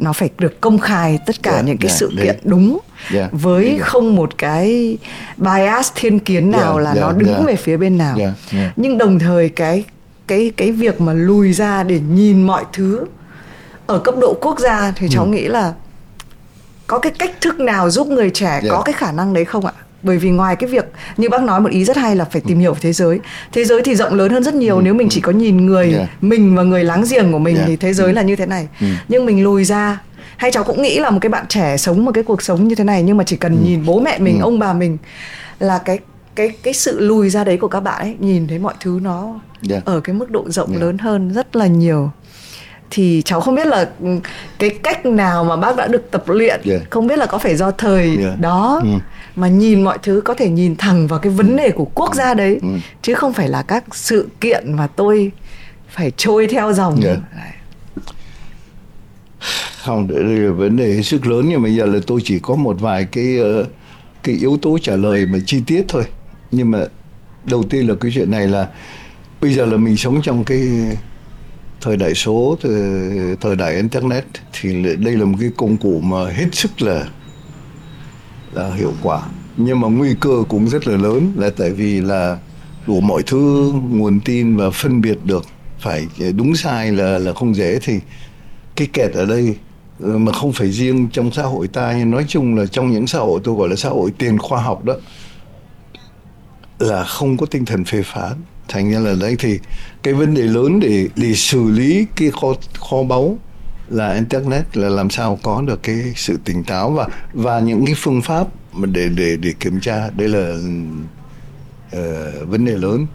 [0.02, 2.80] Nó phải được công khai tất cả yeah, những cái yeah, sự kiện đúng
[3.14, 3.82] yeah, với yeah.
[3.82, 4.98] không một cái
[5.38, 7.46] bias thiên kiến nào yeah, là yeah, nó đứng yeah.
[7.46, 8.74] về phía bên nào yeah, yeah.
[8.76, 9.84] nhưng đồng thời cái
[10.28, 13.06] cái cái việc mà lùi ra để nhìn mọi thứ
[13.88, 15.30] ở cấp độ quốc gia thì cháu ừ.
[15.30, 15.74] nghĩ là
[16.88, 18.64] có cái cách thức nào giúp người trẻ yeah.
[18.70, 19.74] có cái khả năng đấy không ạ
[20.04, 20.86] bởi vì ngoài cái việc
[21.18, 23.20] như bác nói một ý rất hay là phải tìm hiểu về thế giới
[23.52, 24.82] thế giới thì rộng lớn hơn rất nhiều ừ.
[24.84, 26.24] nếu mình chỉ có nhìn người yeah.
[26.24, 27.68] mình và người láng giềng của mình yeah.
[27.68, 28.12] thì thế giới ừ.
[28.14, 28.88] là như thế này ừ.
[29.08, 30.00] nhưng mình lùi ra
[30.38, 32.76] hay cháu cũng nghĩ là một cái bạn trẻ sống một cái cuộc sống như
[32.76, 34.98] thế này nhưng mà chỉ cần nhìn bố mẹ mình ông bà mình
[35.60, 36.00] là cái
[36.36, 39.40] cái cái sự lùi ra đấy của các bạn ấy nhìn thấy mọi thứ nó
[39.62, 39.82] Dạ.
[39.86, 40.80] ở cái mức độ rộng Dạ.
[40.80, 42.12] lớn hơn rất là nhiều
[42.92, 44.08] thì cháu không biết là ừ,
[44.60, 46.76] cái cách nào mà bác đã được tập luyện Dạ.
[46.90, 48.36] không biết là có phải do thời Dạ.
[48.40, 48.90] đó Ừ.
[49.36, 52.34] mà nhìn mọi thứ có thể nhìn thẳng vào cái vấn đề của quốc gia
[52.34, 52.68] đấy Ừ.
[53.02, 55.32] chứ không phải là các sự kiện mà tôi
[55.90, 57.02] phải trôi theo dòng.
[57.04, 57.18] Đấy.
[59.84, 62.56] không đây là vấn đề hết sức lớn nhưng mà giờ là tôi chỉ có
[62.56, 63.66] một vài cái ờ,
[64.24, 66.04] cái yếu tố trả lời mà chi tiết thôi
[66.52, 66.80] nhưng mà
[67.46, 68.68] đầu tiên là cái chuyện này là
[69.42, 70.68] bây giờ là mình sống trong cái
[71.82, 72.72] thời đại số thời,
[73.42, 77.08] thời đại internet thì đây là một cái công cụ mà hết sức là
[78.54, 79.22] là hiệu quả.
[79.58, 82.38] Nhưng mà nguy cơ cũng rất là lớn là tại vì là
[82.88, 85.46] đủ mọi thứ nguồn tin và phân biệt được
[85.80, 87.80] phải đúng sai là là không dễ.
[87.82, 88.00] Thì
[88.76, 89.56] cái kẹt ở đây
[90.00, 93.08] ờ, mà không phải riêng trong xã hội ta nhưng nói chung là trong những
[93.08, 94.94] xã hội tôi gọi là xã hội tiền khoa học đó
[96.80, 98.34] là không có tinh thần phê phán
[98.72, 99.60] thành ra là đấy thì
[100.04, 102.48] cái vấn đề lớn để để xử lý cái kho
[102.80, 103.38] kho báu
[103.90, 107.96] là internet là làm sao có được cái sự tỉnh táo và và những cái
[107.98, 110.10] phương pháp mà để để để kiểm tra.
[110.10, 110.54] Đây là
[111.98, 113.08] uh, vấn đề lớn.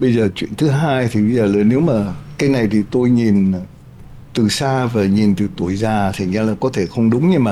[0.00, 3.10] Bây giờ chuyện thứ hai thì bây giờ là nếu mà cái này thì tôi
[3.10, 3.52] nhìn
[4.34, 7.44] từ xa và nhìn từ tuổi già thì ra là có thể không đúng nhưng
[7.44, 7.50] mà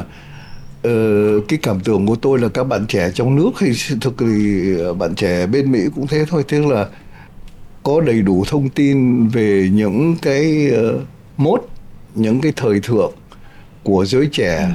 [0.89, 4.63] uh, cái cảm tưởng của tôi là các bạn trẻ trong nước thì thực thì
[4.79, 6.45] ờ, bạn trẻ bên Mỹ cũng thế thôi.
[6.49, 6.87] Tức là
[7.85, 11.01] có đầy đủ thông tin về những cái uh,
[11.37, 11.69] mốt
[12.15, 13.13] những cái thời thượng
[13.83, 14.71] của giới trẻ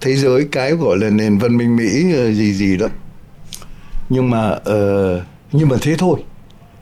[0.00, 2.86] thế giới cái gọi là nền văn minh Mỹ ờ, gì gì đó
[4.08, 5.20] nhưng mà ờ,
[5.52, 6.24] nhưng mà thế thôi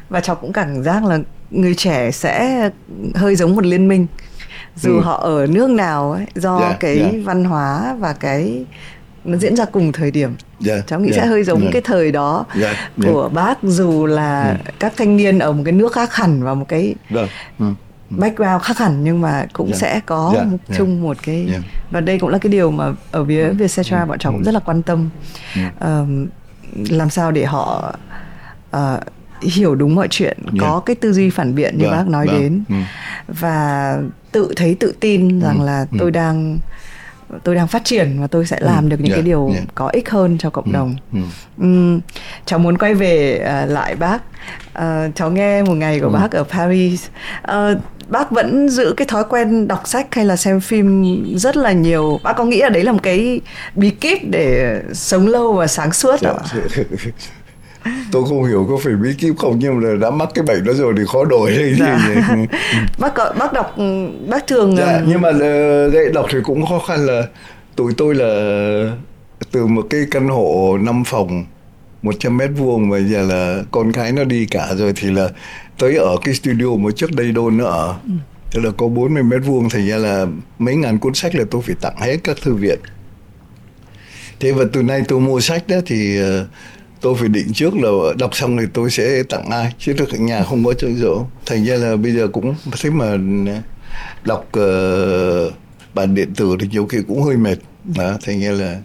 [0.08, 1.18] và cháu cũng cảm giác là
[1.50, 2.70] người trẻ sẽ
[3.14, 4.06] hơi giống một liên minh
[4.76, 5.00] dù Ừ.
[5.00, 7.18] họ ở nước nào ấy do Dạ, cái dạ.
[7.24, 8.64] văn hóa và cái
[9.26, 11.70] nó diễn ra cùng thời điểm Dạ, cháu nghĩ dạ, sẽ hơi giống dạ.
[11.72, 13.08] cái thời đó Dạ, dạ.
[13.12, 14.70] của bác dù là Ừ.
[14.78, 17.28] các thanh niên ở một cái nước khác hẳn và một cái Vâng.
[17.58, 17.66] Ừ.
[18.10, 19.76] background khác hẳn nhưng mà cũng Dạ.
[19.78, 21.58] sẽ có Dạ, một chung một cái Dạ.
[21.90, 24.60] và đây cũng là cái điều mà ở phía Vietcetera bọn cháu cũng rất là
[24.60, 25.08] quan tâm
[25.56, 25.60] Ừ.
[25.78, 26.26] Ờm,
[26.90, 27.94] làm sao để họ
[28.70, 29.00] ờ,
[29.42, 30.50] hiểu đúng mọi chuyện Dạ.
[30.60, 32.74] có cái tư duy phản biện như Vâng, bác nói vâng, đến ừ.
[33.28, 33.98] và
[34.32, 35.96] tự thấy tự tin rằng là ừ.
[36.00, 36.58] tôi đang
[37.44, 39.60] tôi đang phát triển và tôi sẽ làm được những dạ, cái điều dạ.
[39.74, 41.18] có ích hơn cho cộng đồng ừ.
[41.58, 42.00] Ừm,
[42.46, 44.18] cháu muốn quay về à, lại bác
[44.72, 46.12] Ờ, cháu nghe một ngày của Ừ.
[46.12, 47.06] bác ở Paris
[47.42, 51.72] Ờ, bác vẫn giữ cái thói quen đọc sách hay là xem phim rất là
[51.72, 53.40] nhiều bác có nghĩ là đấy là một cái
[53.74, 56.28] bí kíp để sống lâu và sáng suốt Dạ.
[56.32, 56.62] không ạ?
[58.12, 60.72] tôi không hiểu có phải bí kíp không nhưng mà đã mắc cái bệnh đó
[60.72, 61.98] rồi thì khó đổi hay gì Dạ.
[62.28, 62.46] vậy.
[62.98, 63.76] bác bác đọc
[64.28, 67.22] bác thường dạ, ừm, nhưng mà ờ, cái đọc thì cũng khó khăn là
[67.76, 68.26] tụi tôi là
[69.52, 71.44] từ một cái căn hộ 5 phòng
[72.02, 75.28] 100 mét vuông mà giờ là con cái nó đi cả rồi thì là
[75.78, 78.10] tới ở cái studio mà trước đây đôn nó ở Ừ.
[78.52, 80.26] tức là có 40 mét vuông thành ra là
[80.58, 82.78] mấy ngàn cuốn sách là tôi phải tặng hết các thư viện
[84.40, 86.46] thế và từ nay tôi mua sách đó thì ờ,
[87.06, 90.18] tôi phải định trước là đọc xong thì tôi sẽ tặng ai chứ được ở
[90.18, 91.24] nhà không có chỗ dỗ.
[91.46, 93.16] Thành ra là bây giờ cũng thế mà
[94.24, 95.52] đọc uh,
[95.94, 97.58] bản điện tử thì nhiều khi cũng hơi mệt.
[97.96, 98.80] Đó thành ra là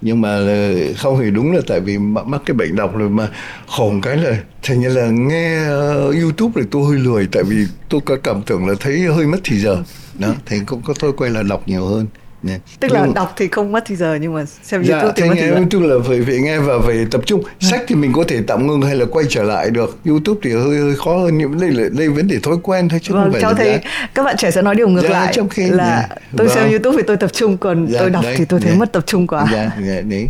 [0.00, 3.28] nhưng mà là không thì đúng là tại vì mắc cái bệnh đọc rồi mà
[3.66, 5.60] khổ cái là thành ra là nghe
[6.08, 7.56] uh, youtube thì tôi hơi lười tại vì
[7.88, 9.82] tôi có cảm tưởng là thấy hơi mất thì giờ.
[10.18, 12.06] Đó thành cũng có tôi quay là đọc nhiều hơn.
[12.42, 12.58] Nè.
[12.80, 15.28] tức là Nhưng- đọc thì không mất thì giờ nhưng mà xem Dạ, youtube thì
[15.28, 17.42] mất nghe thì giờ YouTube là phải phải nghe và phải tập trung.
[17.60, 19.98] Sách thì mình có thể tạm ngưng hay là quay trở lại được.
[20.06, 23.00] YouTube thì hơi hơi khó hơn nhưng đây là đây vấn đề thói quen thôi
[23.02, 24.08] chứ không Vâng, phải cháu là thấy giá.
[24.14, 26.62] các bạn trẻ sẽ nói điều ngược Dạ, lại trong khi- là dạ, tôi xem
[26.62, 26.70] vâng.
[26.70, 28.78] YouTube thì tôi tập trung còn Dạ, tôi đọc đấy, thì tôi thấy dạ.
[28.78, 29.46] mất tập trung quá.
[29.52, 30.28] Dạ, dạ, đấy.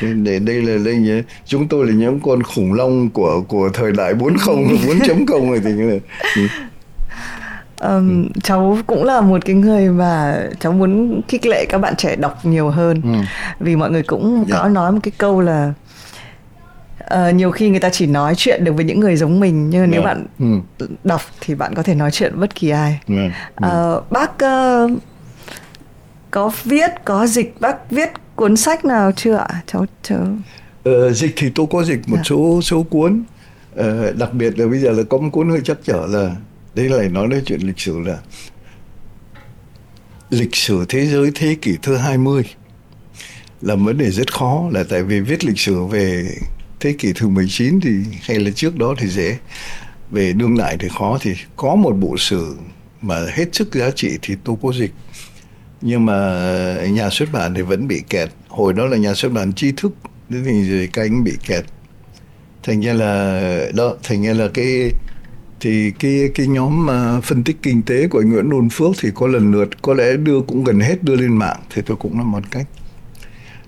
[0.00, 1.22] Để đây là đây nhé.
[1.46, 5.72] Chúng tôi là những con khủng long của của thời đại 40 4.0 rồi thì
[5.72, 5.96] như là
[7.80, 7.86] ừ.
[7.88, 12.16] Ừm, cháu cũng là một cái người mà cháu muốn khích lệ các bạn trẻ
[12.16, 13.10] đọc nhiều hơn Ừ.
[13.60, 14.58] vì mọi người cũng Dạ.
[14.58, 15.72] có nói một cái câu là
[16.98, 19.90] ờ, nhiều khi người ta chỉ nói chuyện được với những người giống mình nhưng
[19.90, 20.06] nếu Dạ.
[20.06, 20.46] bạn Ừ.
[21.04, 23.50] đọc thì bạn có thể nói chuyện với bất kỳ ai Dạ.
[23.54, 24.88] Ờ, bác ờ,
[26.30, 30.18] có viết có dịch bác viết cuốn sách nào chưa ạ cháu cháu
[30.84, 32.22] Ờ, dịch thì tôi có dịch một Dạ.
[32.24, 33.22] số số cuốn
[33.76, 36.30] Ờ, đặc biệt là bây giờ là có một cuốn hơi chắc trở là
[36.76, 38.18] đây lại nói đến chuyện lịch sử là
[40.30, 42.42] lịch sử thế giới thế kỷ thứ 20
[43.62, 46.28] là vấn đề rất khó, là tại vì viết lịch sử về
[46.80, 47.90] thế kỷ thứ 19 thì
[48.22, 49.38] hay là trước đó thì dễ.
[50.10, 52.56] Về đương đại thì khó, thì có một bộ sử
[53.02, 54.92] mà hết sức giá trị thì tôi có dịch.
[55.80, 56.16] Nhưng mà
[56.90, 58.28] nhà xuất bản thì vẫn bị kẹt.
[58.48, 59.92] Hồi đó là nhà xuất bản tri thức,
[60.30, 61.64] thế thì rồi các anh bị kẹt.
[62.62, 64.90] Thành ra là, đó, thành ra là cái
[65.60, 69.08] thì cái cái nhóm mà phân tích kinh tế của anh Nguyễn Đôn Phước thì
[69.14, 72.18] có lần lượt có lẽ đưa cũng gần hết đưa lên mạng thì tôi cũng
[72.18, 72.66] là một cách.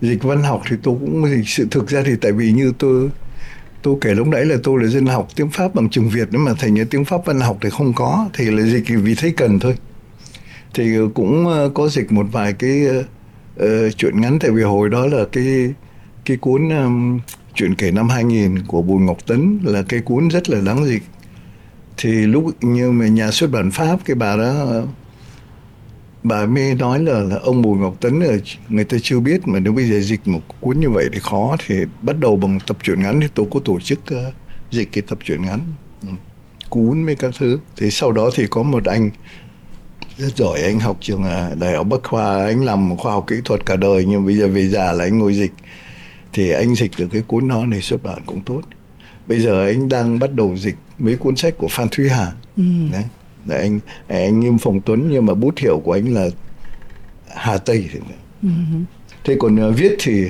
[0.00, 3.10] Dịch văn học thì tôi cũng sự thực ra thì tại vì như tôi
[3.82, 6.44] tôi kể lúc nãy là tôi là dân học tiếng pháp bằng trường việt nhưng
[6.44, 9.32] mà thành như tiếng pháp văn học thì không có thì là dịch vì thấy
[9.36, 9.74] cần thôi.
[10.74, 12.86] Thì ờ, cũng ờ, có dịch một vài cái
[13.60, 15.74] uh, chuyện ngắn tại vì hồi đó là cái
[16.24, 17.20] cái cuốn um,
[17.54, 21.02] chuyện kể năm 2000 của Bùi Ngọc Tấn là cái cuốn rất là đáng dịch
[21.98, 24.82] thì lúc như mà nhà xuất bản pháp cái bà đó
[26.22, 28.36] bà mới nói là, là ông Bùi Ngọc Tấn là
[28.68, 31.56] người ta chưa biết mà nếu bây giờ dịch một cuốn như vậy thì khó
[31.66, 34.34] thì bắt đầu bằng tập truyện ngắn thì tôi có tổ chức uh,
[34.70, 35.60] dịch cái tập truyện ngắn
[36.02, 36.08] ừ.
[36.70, 39.10] cuốn mấy các thứ thì sau đó thì có một anh
[40.16, 43.36] rất giỏi anh học trường ờ, đại học Bắc Khoa anh làm khoa học kỹ
[43.44, 45.52] thuật cả đời nhưng bây giờ về già là anh ngồi dịch
[46.32, 48.60] thì anh dịch được cái cuốn đó này xuất bản cũng tốt
[49.28, 52.32] bây giờ anh đang bắt đầu dịch mấy cuốn sách của Phan Thúy Hà.
[52.56, 52.62] Ừ.
[52.92, 53.04] đấy.
[53.46, 56.28] Là anh anh Nghiêm Phòng Tuấn nhưng mà bút hiệu của anh là
[57.28, 57.88] Hà Tây.
[58.42, 58.48] Ừ.
[59.24, 60.24] thế còn uh, viết thì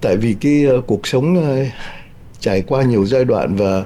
[0.00, 1.66] tại vì cái uh, cuộc sống uh,
[2.40, 3.84] trải qua nhiều giai đoạn và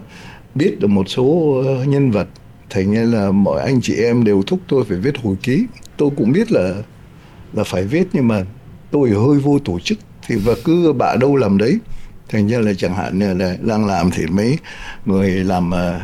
[0.55, 2.29] biết được một số uh, nhân vật
[2.71, 5.67] thành ra là mọi anh chị em đều thúc tôi phải viết hồi ký.
[5.97, 6.75] Tôi cũng biết là
[7.53, 8.45] là phải viết nhưng mà
[8.91, 11.79] tôi hơi vô tổ chức thì và cứ bạ đâu làm đấy
[12.29, 14.59] thành ra là chẳng hạn như là đang làm thì mấy
[15.05, 16.03] người làm uh,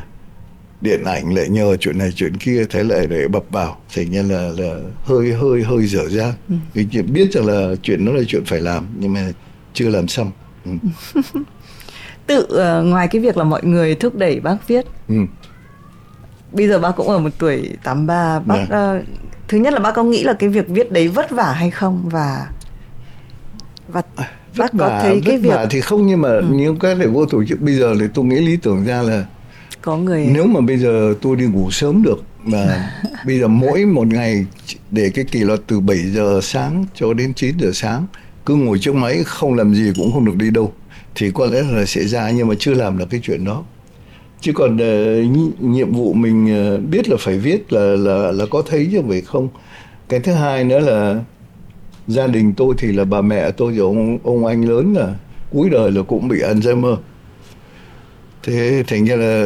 [0.80, 4.22] điện ảnh lại nhờ chuyện này chuyện kia thế lại để bập vào thành ra
[4.22, 6.54] là là hơi hơi hơi dở dang ừ.
[6.74, 9.32] vì biết rằng là chuyện đó là chuyện phải làm nhưng mà
[9.74, 10.30] chưa làm xong
[10.64, 10.70] ừ.
[12.26, 15.14] tự uh, ngoài cái việc là mọi người thúc đẩy bác viết ừ.
[16.52, 18.68] bây giờ bác cũng ở một tuổi 83 bác yeah.
[18.70, 18.96] Dạ.
[18.98, 19.04] uh,
[19.48, 22.08] thứ nhất là bác có nghĩ là cái việc viết đấy vất vả hay không
[22.08, 22.46] và
[23.88, 26.44] và à, bác có thấy cái việc thì không nhưng mà ừ.
[26.50, 29.26] những cái để vô tổ chức bây giờ thì tôi nghĩ lý tưởng ra là
[29.82, 32.92] có người nếu mà bây giờ tôi đi ngủ sớm được mà
[33.26, 34.46] bây giờ mỗi một ngày
[34.90, 38.06] để cái kỷ luật từ 7 giờ sáng cho đến 9 giờ sáng
[38.46, 40.72] cứ ngồi trước máy không làm gì cũng không được đi đâu
[41.14, 43.62] thì có lẽ là sẽ ra nhưng mà chưa làm được cái chuyện đó
[44.40, 46.44] chứ còn uh, nhiệm vụ mình
[46.74, 49.48] uh, biết là phải viết là là là có thấy chứ phải không
[50.08, 51.20] cái thứ hai nữa là
[52.08, 55.14] gia đình tôi thì là bà mẹ tôi và ông ông anh lớn là
[55.50, 56.96] cuối đời là cũng bị Alzheimer.
[58.42, 59.44] Thế thành ra là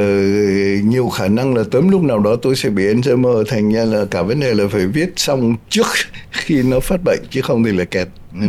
[0.84, 3.44] nhiều khả năng là tấm lúc nào đó tôi sẽ bị Alzheimer.
[3.48, 5.86] Thành ra là cả vấn đề là phải viết xong trước
[6.30, 8.08] khi nó phát bệnh chứ không thì là kẹt.
[8.40, 8.46] Ừ.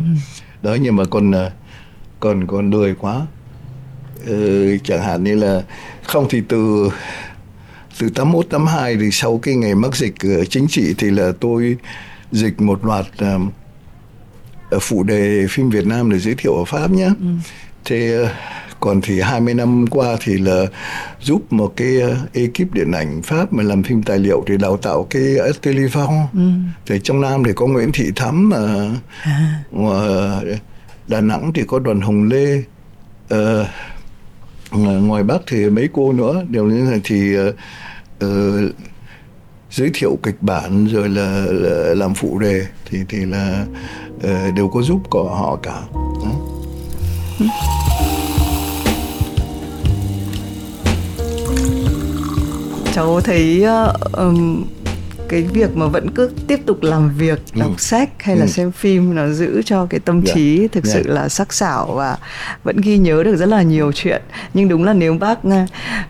[0.62, 1.34] đó nhưng mà còn
[2.20, 3.28] còn còn lười quá.
[4.26, 5.64] Ừ, chẳng hạn như là
[6.04, 6.90] không thì từ
[8.00, 10.14] từ 81 82 thì sau cái ngày mắc dịch
[10.50, 11.78] chính trị thì là tôi
[12.32, 13.06] dịch một loạt
[14.82, 17.10] phụ đề phim Việt Nam để giới thiệu ở Pháp nhé.
[17.20, 17.28] Ừ.
[17.86, 18.30] Thế uh,
[18.80, 20.66] còn thì 20 năm qua thì là
[21.22, 24.78] giúp một cái ờ, ekip điện ảnh Pháp mà làm phim tài liệu thì đào
[24.78, 26.50] tạo cái Estelifon ừ.
[26.86, 28.90] thì trong Nam thì có Nguyễn Thị Thắm mà
[29.22, 29.64] à.
[31.08, 32.64] Đà Nẵng thì có đoàn Hồng Lê
[33.34, 33.68] uh,
[35.02, 37.56] ngoài Bắc thì mấy cô nữa đều như này thì uh,
[39.72, 43.66] giới thiệu kịch bản rồi là, là làm phụ đề thì thì là
[44.16, 45.82] uh, đều có giúp của họ cả.
[47.40, 47.46] Ừ.
[52.98, 54.66] cháu thấy uh, um,
[55.30, 57.60] cái việc mà vẫn cứ tiếp tục làm việc ừ.
[57.60, 58.50] đọc sách hay là ừ.
[58.50, 60.28] xem phim nó giữ cho cái tâm yeah.
[60.28, 60.34] Dạ.
[60.36, 60.96] trí thực yeah.
[60.96, 61.04] Dạ.
[61.04, 62.18] sự là sắc sảo và
[62.64, 64.22] vẫn ghi nhớ được rất là nhiều chuyện
[64.54, 65.66] nhưng đúng là nếu bác ờ,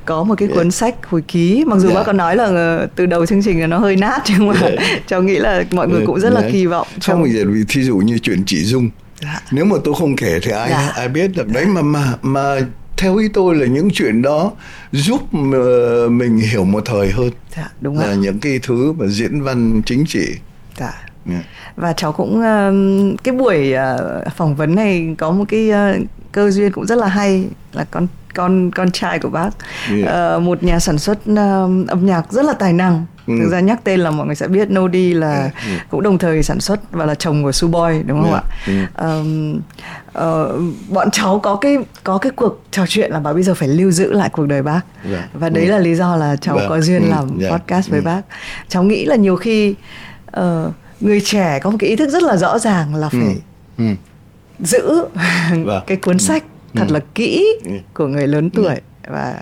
[0.06, 0.74] có một cái cuốn yeah.
[0.74, 1.96] sách hồi ký mặc dù yeah.
[1.96, 4.74] bác có nói là từ đầu chương trình là nó hơi nát nhưng mà yeah.
[5.08, 7.84] cháu nghĩ là mọi người cũng rất là kỳ vọng không bây giờ vì thí
[7.84, 8.90] dụ như chuyện chị dung
[9.22, 9.42] dạ.
[9.52, 10.92] nếu mà tôi không kể thì ai dạ.
[10.96, 12.60] ai biết được đấy mà mà mà
[12.98, 14.52] theo ý tôi là những chuyện đó
[14.92, 15.34] giúp
[16.10, 20.06] mình hiểu một thời hơn dạ, đúng là những cái thứ mà diễn văn chính
[20.06, 20.28] trị
[20.78, 20.86] dạ.
[20.86, 21.44] Yeah.
[21.44, 21.44] Dạ.
[21.76, 22.42] và cháu cũng
[23.24, 25.94] cái buổi ờ, phỏng vấn này có một cái ờ,
[26.32, 29.50] cơ duyên cũng rất là hay là con con con trai của bác
[29.90, 30.08] yeah.
[30.08, 31.20] ờ, một nhà sản xuất
[31.88, 33.34] âm nhạc rất là tài năng ừ.
[33.40, 35.54] thực ra nhắc tên là mọi người sẽ biết Nodi là yeah.
[35.54, 35.72] Ừ.
[35.90, 38.44] cũng đồng thời sản xuất và là chồng của Suboy đúng không yeah.
[38.44, 39.08] ạ ừ.
[39.08, 39.60] um,
[40.08, 43.68] uh, bọn cháu có cái có cái cuộc trò chuyện là bảo bây giờ phải
[43.68, 45.30] lưu giữ lại cuộc đời bác yeah.
[45.34, 45.72] và đấy ừ.
[45.72, 46.70] là lý do là cháu yeah.
[46.70, 46.78] Vâng.
[46.78, 47.10] có duyên ừ.
[47.10, 47.54] làm yeah.
[47.54, 48.04] podcast với ừ.
[48.04, 48.22] bác
[48.68, 49.76] cháu nghĩ là nhiều khi
[50.40, 50.44] uh,
[51.00, 53.36] người trẻ có một cái ý thức rất là rõ ràng là phải
[53.78, 53.84] ừ.
[53.84, 53.86] Ừ.
[54.60, 55.06] giữ
[55.66, 55.82] vâng.
[55.88, 56.94] cái cuốn sách thật ừ.
[56.94, 57.72] là kỹ ừ.
[57.94, 59.10] của người lớn tuổi ừ.
[59.10, 59.42] và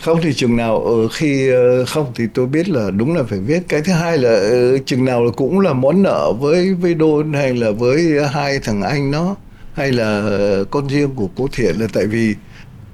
[0.00, 3.38] không thì chừng nào ở khi ờ, không thì tôi biết là đúng là phải
[3.38, 3.62] viết.
[3.68, 7.32] Cái thứ hai là ờ, chừng nào là cũng là món nợ với với đôn
[7.32, 9.36] hay là với hai thằng anh nó
[9.74, 10.30] hay là
[10.70, 12.34] con riêng của cô thiện là tại vì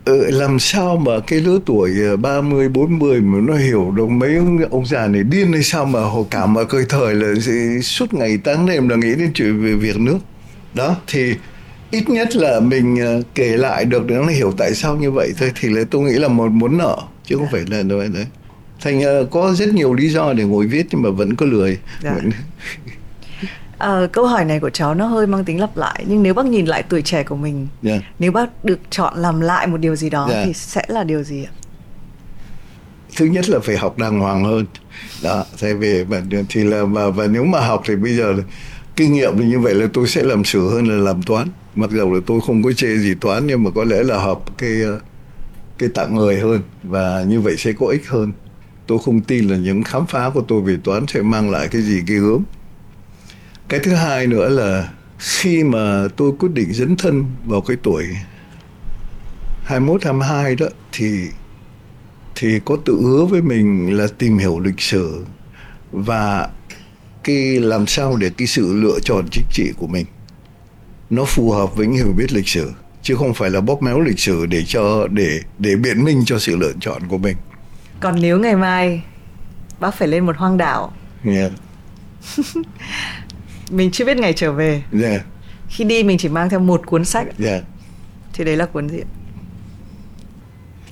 [0.07, 4.86] làm sao mà cái lứa tuổi 30 40 mà nó hiểu được mấy ông, ông
[4.86, 7.34] già này điên hay sao mà họ cảm mà cười thời là
[7.82, 10.18] suốt ngày tăng đêm là nghĩ đến chuyện về việc nước.
[10.74, 11.34] Đó thì
[11.93, 15.32] ít nhất là mình ờ, kể lại được để nó hiểu tại sao như vậy
[15.38, 18.26] thôi thì là tôi nghĩ là một muốn nợ chứ không phải là đấy đấy
[18.80, 21.78] thành uh, có rất nhiều lý do để ngồi viết nhưng mà vẫn có lười
[22.03, 22.14] dạ.
[22.14, 22.30] vẫn...
[23.78, 26.47] À, câu hỏi này của cháu nó hơi mang tính lặp lại nhưng nếu bác
[26.47, 28.01] nhìn lại tuổi trẻ của mình yeah.
[28.01, 28.09] Dạ.
[28.18, 30.36] nếu bác được chọn làm lại một điều gì đó yeah.
[30.36, 30.45] Dạ.
[30.47, 31.53] thì sẽ là điều gì ạ
[33.16, 34.66] thứ nhất là phải học đàng hoàng hơn
[35.22, 38.34] đó thay vì và thì là và, và nếu mà học thì bây giờ
[38.97, 42.12] kinh nghiệm như vậy là tôi sẽ làm sử hơn là làm toán mặc dù
[42.14, 44.80] là tôi không có chê gì toán, nhưng mà có lẽ là học cái
[45.78, 48.32] cái tặng người hơn và như vậy sẽ có ích hơn.
[48.86, 51.82] Tôi không tin là những khám phá của tôi về toán sẽ mang lại cái
[51.82, 52.44] gì ghê gớm.
[53.68, 58.04] Cái thứ hai nữa là khi mà tôi quyết định dấn thân vào cái tuổi
[59.64, 61.28] 21 22 đó, thì
[62.34, 65.24] thì có tự hứa với mình là tìm hiểu lịch sử
[65.92, 66.48] và
[67.24, 70.06] cái làm sao để cái sự lựa chọn chính trị của mình
[71.12, 74.18] nó phù hợp với hiểu biết lịch sử chứ không phải là bóp méo lịch
[74.18, 77.36] sử để cho để để biện minh cho sự lựa chọn của mình
[78.00, 79.02] còn nếu ngày mai
[79.80, 80.92] bác phải lên một hoang đảo
[81.24, 81.52] yeah.
[83.70, 85.22] mình chưa biết ngày trở về yeah.
[85.68, 87.62] khi đi mình chỉ mang theo một cuốn sách yeah.
[88.32, 89.00] thì đấy là cuốn gì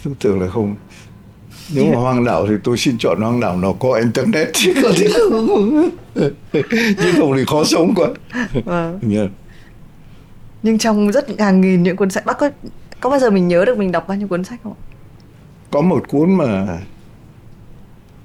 [0.05, 0.77] tôi tưởng là không
[1.75, 4.93] nếu mà hoang đảo thì tôi xin chọn hoang đảo nào có internet chứ không
[4.97, 5.91] thì không
[7.03, 8.09] chứ không thì khó sống quá
[8.65, 9.01] vâng.
[9.15, 9.31] yeah.
[10.63, 12.51] Nhưng trong rất hàng nghìn những cuốn sách bác có
[13.01, 14.75] có bao giờ mình nhớ được mình đọc bao nhiêu cuốn sách không
[15.71, 16.79] có một cuốn mà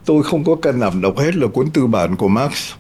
[0.06, 2.74] tôi không có cân nằm đọc hết là cuốn tư bản của Marx.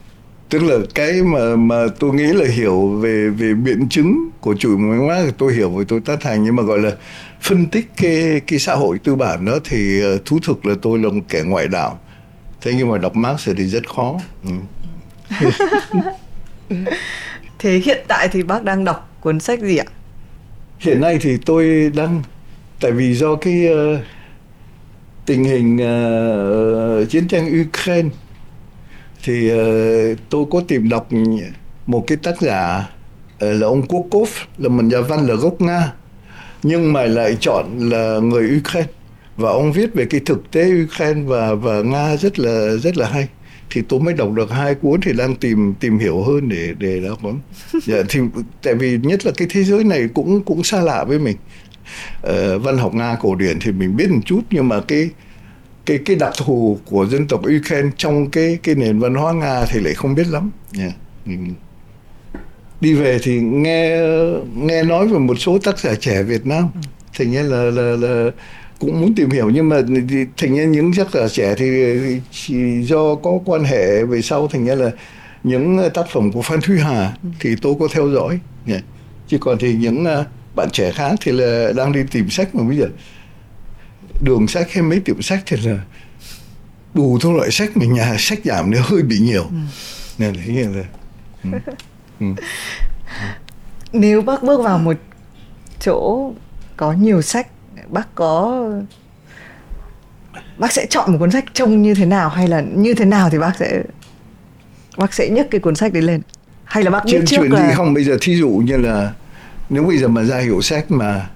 [0.49, 4.69] Tức là cái mà mà tôi nghĩ là hiểu về về biện chứng của chủ
[4.69, 6.91] nghĩa Marx tôi hiểu và tôi tán thành nhưng mà gọi là
[7.41, 10.99] phân tích cái cái xã hội tư bản đó thì uh, thú thực là tôi
[10.99, 11.99] là một kẻ ngoại đạo.
[12.61, 14.19] Thế nhưng mà đọc Marx thì rất khó.
[14.43, 14.51] Ừ.
[17.59, 19.85] thế hiện tại thì bác đang đọc cuốn sách gì ạ?
[20.79, 22.23] Hiện nay thì tôi đang
[22.81, 23.99] tại vì do cái uh,
[25.25, 28.09] tình hình uh, chiến tranh Ukraine
[29.23, 31.09] thì uh, tôi có tìm đọc
[31.85, 32.89] một cái tác giả
[33.35, 35.93] uh, là ông Kukov là một nhà văn là gốc Nga
[36.63, 38.91] nhưng mà lại chọn là người Ukraine.
[39.37, 43.09] Và ông viết về cái thực tế Ukraine và và Nga rất là rất là
[43.09, 43.27] hay
[43.69, 46.99] thì tôi mới đọc được hai cuốn thì đang tìm tìm hiểu hơn để để
[46.99, 47.19] đọc
[47.85, 48.19] dạ, thì
[48.63, 51.37] tại vì nhất là cái thế giới này cũng cũng xa lạ với mình.
[52.27, 55.09] Uh, văn học nga cổ điển thì mình biết một chút nhưng mà cái
[55.85, 59.65] cái cái đặc thù của dân tộc Ukraine trong cái cái nền văn hóa nga
[59.65, 60.51] thì lại không biết lắm.
[60.79, 60.93] Yeah.
[62.81, 63.99] đi về thì nghe
[64.55, 66.67] nghe nói về một số tác giả trẻ Việt Nam.
[67.17, 68.31] Thành nhiên là là là
[68.79, 69.75] cũng muốn tìm hiểu nhưng mà
[70.37, 71.67] thành nhiên những tác giả trẻ thì
[72.31, 74.47] chỉ do có quan hệ về sau.
[74.47, 74.91] Thành nhiên là
[75.43, 78.39] những tác phẩm của Phan Thúy Hà thì tôi có theo dõi.
[79.27, 80.05] Chứ còn thì những
[80.55, 82.85] bạn trẻ khác thì là đang đi tìm sách mà bây giờ.
[84.21, 85.79] Đường sách hay mấy tiệm sách thì là
[86.93, 89.43] đủ các loại sách mà nhà sách giảm nó hơi bị nhiều.
[89.43, 89.57] Ừ.
[90.17, 90.83] nên là thế là
[91.43, 91.49] ừ.
[92.19, 92.25] Ừ.
[93.93, 94.97] nếu bác bước vào một
[95.79, 96.31] chỗ
[96.77, 97.47] có nhiều sách
[97.89, 98.65] bác có
[100.57, 103.29] bác sẽ chọn một cuốn sách trông như thế nào hay là như thế nào
[103.29, 103.83] thì bác sẽ
[104.97, 106.21] bác sẽ nhấc cái cuốn sách đấy lên?
[106.63, 107.67] Hay là bác biết chuyện, trước chuyện là...
[107.67, 107.93] gì không?
[107.93, 109.13] Bây giờ thí dụ như là
[109.69, 111.29] nếu bây giờ mà ra hiệu sách mà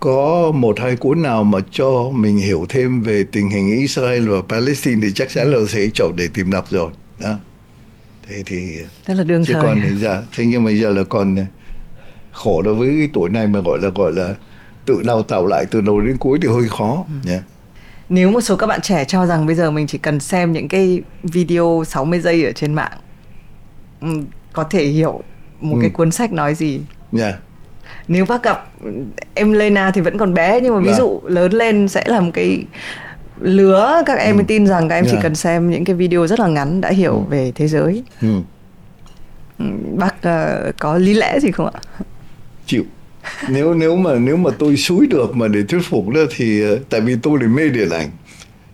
[0.00, 4.42] có một hai cuốn nào mà cho mình hiểu thêm về tình hình Israel và
[4.48, 6.90] Palestine thì chắc chắn là sẽ chọn để tìm đọc rồi.
[7.20, 7.34] Đó.
[8.28, 8.78] Thế thì
[9.08, 9.62] đó là đương chứ thời.
[9.62, 11.36] còn bây giờ thế nhưng mà bây giờ là còn
[12.32, 14.34] khổ đối với cái tuổi này mà gọi là gọi là
[14.86, 17.30] tự đào tạo lại từ đầu đến cuối thì hơi khó ừ.
[17.30, 17.42] yeah.
[18.08, 20.68] nếu một số các bạn trẻ cho rằng bây giờ mình chỉ cần xem những
[20.68, 22.98] cái video 60 giây ở trên mạng
[24.00, 24.08] ừ,
[24.52, 25.22] có thể hiểu
[25.60, 25.80] một ừ.
[25.80, 26.80] cái cuốn sách nói gì
[27.18, 27.34] yeah
[28.08, 28.68] nếu bác gặp
[29.34, 30.96] em Lena thì vẫn còn bé nhưng mà ví dạ.
[30.96, 32.64] dụ lớn lên sẽ là một cái
[33.40, 34.44] lứa các em ừ.
[34.48, 35.10] tin rằng các em yeah.
[35.10, 35.22] chỉ dạ.
[35.22, 37.24] cần xem những cái video rất là ngắn đã hiểu ừ.
[37.28, 38.40] về thế giới ừ.
[39.58, 39.64] ừ
[39.96, 41.80] bác uh, có lý lẽ gì không ạ
[42.66, 42.84] chịu
[43.48, 46.80] nếu nếu mà nếu mà tôi xúi được mà để thuyết phục đó thì uh,
[46.90, 48.10] tại vì tôi là mê điện ảnh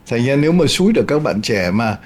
[0.07, 1.97] thành ra nếu mà xúi được các bạn trẻ mà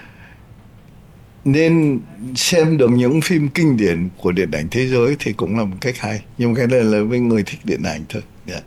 [1.45, 2.01] nên
[2.37, 5.77] xem được những phim kinh điển của điện ảnh thế giới thì cũng là một
[5.81, 8.63] cách hay nhưng cái này là với người thích điện ảnh thôi yeah.
[8.63, 8.67] Dạ.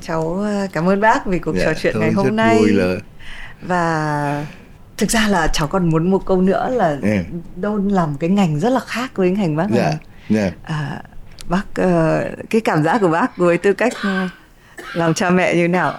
[0.00, 2.70] cháu ờ, cảm ơn bác vì cuộc yeah, dạ, trò chuyện ngày hôm nay vui
[2.70, 2.94] là...
[3.62, 4.46] và
[4.96, 7.26] thực ra là cháu còn muốn một câu nữa là yeah.
[7.56, 9.94] đôn làm cái ngành rất là khác với ngành bác yeah.
[10.28, 10.52] Yeah.
[10.62, 11.02] À,
[11.50, 14.26] bác uh, cái cảm giác của bác với tư cách ừ,
[14.94, 15.94] làm cha mẹ như nào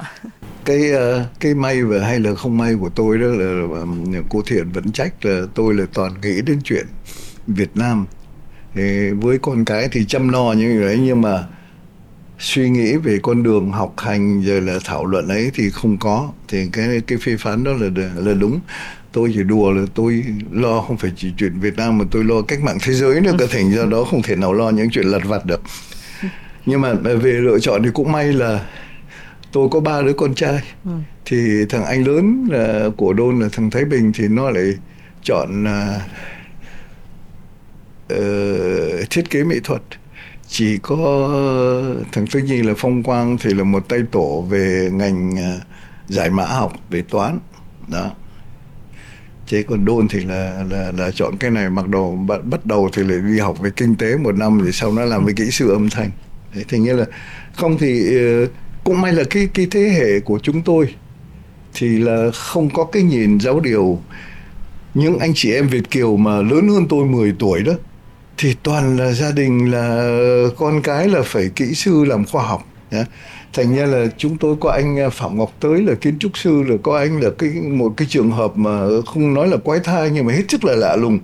[0.66, 3.86] cái ờ, cái may và hay là không may của tôi đó là
[4.30, 6.86] cô thiện vẫn trách là tôi là toàn nghĩ đến chuyện
[7.48, 8.06] Việt Nam.
[8.76, 11.44] Thì với con cái thì chăm lo như vậy nhưng mà
[12.40, 16.32] suy nghĩ về con đường học hành rồi là thảo luận ấy thì không có.
[16.48, 18.60] Thì cái cái phê phán đó là là đúng
[19.12, 22.42] tôi chỉ đùa là tôi lo không phải chỉ chuyện Việt Nam mà tôi lo
[22.42, 25.06] cách mạng thế giới nữa cả thành ra đó không thể nào lo những chuyện
[25.06, 25.62] lặt vặt được.
[26.66, 28.66] Nhưng mà về lựa chọn thì cũng may là
[29.52, 30.62] tôi có ba đứa con trai.
[30.86, 30.92] Ừ.
[31.26, 34.74] thì thằng anh lớn là của đôn là thằng Thái Bình thì nó lại
[35.24, 36.02] chọn uh,
[38.14, 39.82] uh, thiết kế mỹ thuật.
[40.48, 41.30] Chỉ có
[42.12, 45.64] thằng Tư Nhi là Phong Quang thì là một tay tổ về ngành uh,
[46.08, 47.40] giải mã học về toán.
[47.88, 48.12] Đó
[49.52, 51.70] thế còn đôn thì là là là chọn cái này.
[51.70, 54.72] Mặc đồ bắt, bắt đầu thì lại đi học về kinh tế một năm rồi
[54.72, 56.10] sau đó làm với kỹ sư âm thanh.
[56.54, 57.06] Thế thì nghĩa là
[57.54, 58.48] không thì ờ,
[58.84, 60.96] cũng may là cái cái thế hệ của chúng tôi
[61.74, 64.02] thì là không có cái nhìn giáo điều.
[64.94, 67.74] Những anh chị em Việt kiều mà lớn hơn tôi 10 tuổi đó
[68.38, 70.14] thì toàn là gia đình là
[70.58, 72.68] con cái là phải kỹ sư làm khoa học
[73.54, 76.64] thành ra là chúng tôi có anh à, phạm ngọc tới là kiến trúc sư
[76.68, 80.10] là có anh là cái một cái trường hợp mà không nói là quái thai
[80.14, 81.20] nhưng mà hết sức là lạ lùng.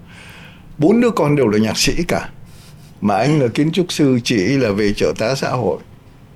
[0.78, 2.30] Bốn đứa con đều là nhạc sĩ cả
[3.02, 5.78] mà anh là kiến trúc sư chỉ là về trợ tá xã hội.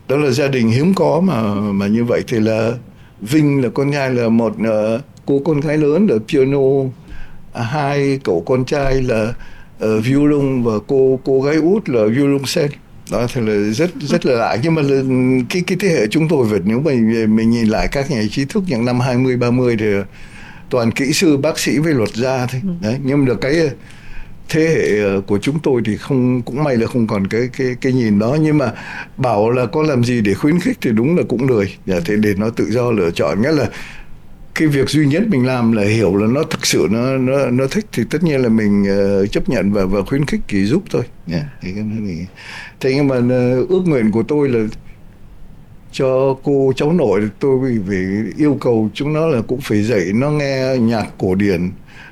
[0.07, 2.71] Đó là gia đình hiếm có mà mà như vậy thì là
[3.21, 6.59] Vinh là con trai là một uh, cô con gái lớn là piano
[7.53, 9.33] à, hai cậu con trai là
[9.83, 12.71] uh, violon và cô cô gái út là violoncel
[13.11, 14.57] đó thì là rất rất là lạ.
[14.63, 15.01] Nhưng mà là
[15.49, 18.23] cái cái thế hệ chúng tôi Việt nếu mà mình, mình nhìn lại các nhà
[18.31, 19.85] trí thức những năm 20 30 thì
[20.69, 22.61] toàn kỹ sư bác sĩ với luật gia thôi.
[22.63, 22.69] Ừ.
[22.81, 23.69] đấy nhưng mà cái
[24.49, 27.75] thế hệ ờ, của chúng tôi thì không cũng may là không còn cái cái
[27.81, 28.37] cái nhìn đó.
[28.41, 28.71] Nhưng mà
[29.17, 31.75] bảo là có làm gì để khuyến khích thì đúng là cũng lười.
[31.85, 33.41] Dạ, thế để nó tự do lựa chọn.
[33.41, 33.69] Nghĩa là
[34.55, 37.67] cái việc duy nhất mình làm là hiểu là nó thực sự nó nó nó
[37.67, 40.83] thích thì tất nhiên là mình uh, chấp nhận và và khuyến khích thì giúp
[40.89, 41.03] thôi.
[41.31, 41.85] Yeah, thì cái
[42.79, 44.59] thế nhưng mà uh, ước nguyện của tôi là
[45.91, 47.97] cho cô cháu nội tôi vì
[48.37, 51.71] yêu cầu chúng nó là cũng phải dạy nó nghe nhạc cổ điển.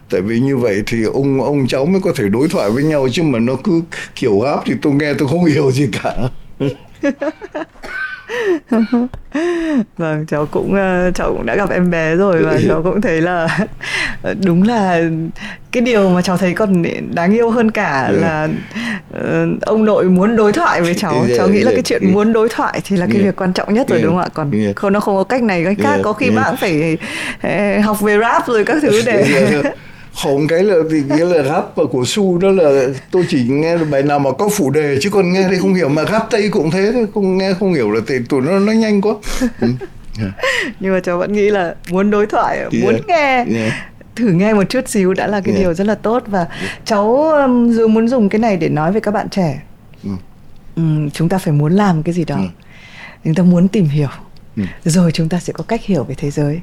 [0.10, 3.08] Tại vì như vậy thì ông ông cháu mới có thể đối thoại với nhau
[3.12, 3.82] chứ mà nó cứ
[4.16, 6.30] kiểu áp thì tôi nghe tôi không hiểu gì cả.
[9.98, 13.22] vâng cháu cũng ờ, cháu cũng đã gặp em bé rồi và cháu cũng thấy
[13.22, 13.60] là
[14.46, 15.02] đúng là
[15.72, 18.22] cái điều mà cháu thấy còn đáng yêu hơn cả yeah.
[18.22, 18.48] là
[19.18, 21.14] uh, ông nội muốn đối thoại với cháu.
[21.14, 22.14] Yeah, cháu nghĩ là cái chuyện yeah.
[22.14, 23.26] muốn đối thoại thì là cái yeah.
[23.26, 24.30] việc quan trọng nhất rồi đúng không ạ?
[24.34, 25.66] Còn không nó không có cách này.
[25.66, 26.98] Cách khác có khi bạn phải
[27.84, 29.26] học về rap rồi các thứ để
[30.14, 34.04] hồn cái là vì nghĩa là rap của su đó là tôi chỉ nghe bài
[34.04, 36.72] nào mà có phụ đề chứ còn nghe thì không hiểu mà rap tây cũng
[36.72, 39.14] thế thôi không nghe không hiểu là thì tụi nó nó nhanh quá
[39.62, 39.68] ừ.
[40.20, 40.32] yeah.
[40.80, 42.74] nhưng mà cháu vẫn nghĩ là muốn đối thoại yeah.
[42.74, 43.74] muốn nghe yeah
[44.20, 45.64] thử nghe một chút xíu đã là cái yeah.
[45.64, 46.86] điều rất là tốt và yeah.
[46.86, 49.62] cháu um, dù muốn dùng cái này để nói với các bạn trẻ
[50.04, 50.18] mm.
[50.76, 52.48] um, chúng ta phải muốn làm cái gì đó mm.
[53.24, 54.10] chúng ta muốn tìm hiểu
[54.56, 54.66] mm.
[54.84, 56.62] rồi chúng ta sẽ có cách hiểu về thế giới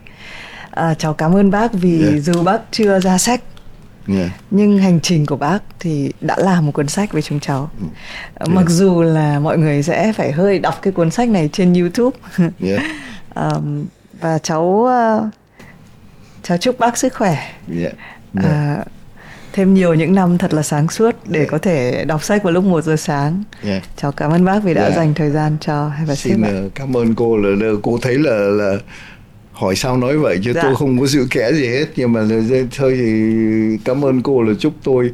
[0.76, 2.22] à, cháu cảm ơn bác vì yeah.
[2.22, 3.40] dù bác chưa ra sách
[4.08, 4.30] Yeah.
[4.50, 8.48] nhưng hành trình của bác thì đã là một cuốn sách với chúng cháu yeah.
[8.48, 12.18] mặc dù là mọi người sẽ phải hơi đọc cái cuốn sách này trên youtube
[12.60, 12.82] yeah.
[13.34, 13.86] um,
[14.20, 15.24] và cháu uh,
[16.42, 17.92] cháu chúc bác sức khỏe yeah.
[18.42, 18.78] Yeah.
[18.80, 18.86] Uh,
[19.52, 21.50] thêm nhiều những năm thật là sáng suốt để yeah.
[21.50, 23.42] có thể đọc sách vào lúc 1 giờ sáng.
[23.64, 23.82] Yeah.
[23.96, 24.96] Cháu cảm ơn bác vì đã yeah.
[24.96, 26.42] dành thời gian cho hai bà Xin
[26.74, 28.76] cảm ơn cô là cô thấy là là
[29.56, 30.62] hỏi sao nói vậy chứ dạ.
[30.62, 32.20] tôi không có sự kẻ gì hết nhưng mà
[32.76, 35.10] thôi thì cảm ơn cô là chúc tôi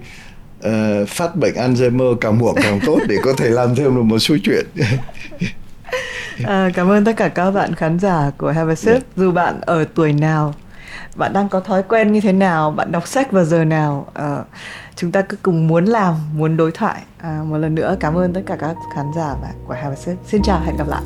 [0.66, 4.18] uh, phát bệnh Alzheimer càng muộn càng tốt để có thể làm thêm được một
[4.18, 4.66] số chuyện.
[6.44, 8.90] À, cảm ơn tất cả các bạn khán giả của Have a Sip.
[8.90, 9.02] Yeah.
[9.16, 10.54] dù bạn ở tuổi nào
[11.14, 14.38] bạn đang có thói quen như thế nào bạn đọc sách vào giờ nào à,
[14.96, 17.02] chúng ta cứ cùng muốn làm muốn đối thoại.
[17.18, 19.34] À, một lần nữa cảm ơn tất cả các khán giả
[19.66, 20.16] của Have a Sip.
[20.26, 21.02] Xin chào hẹn gặp lại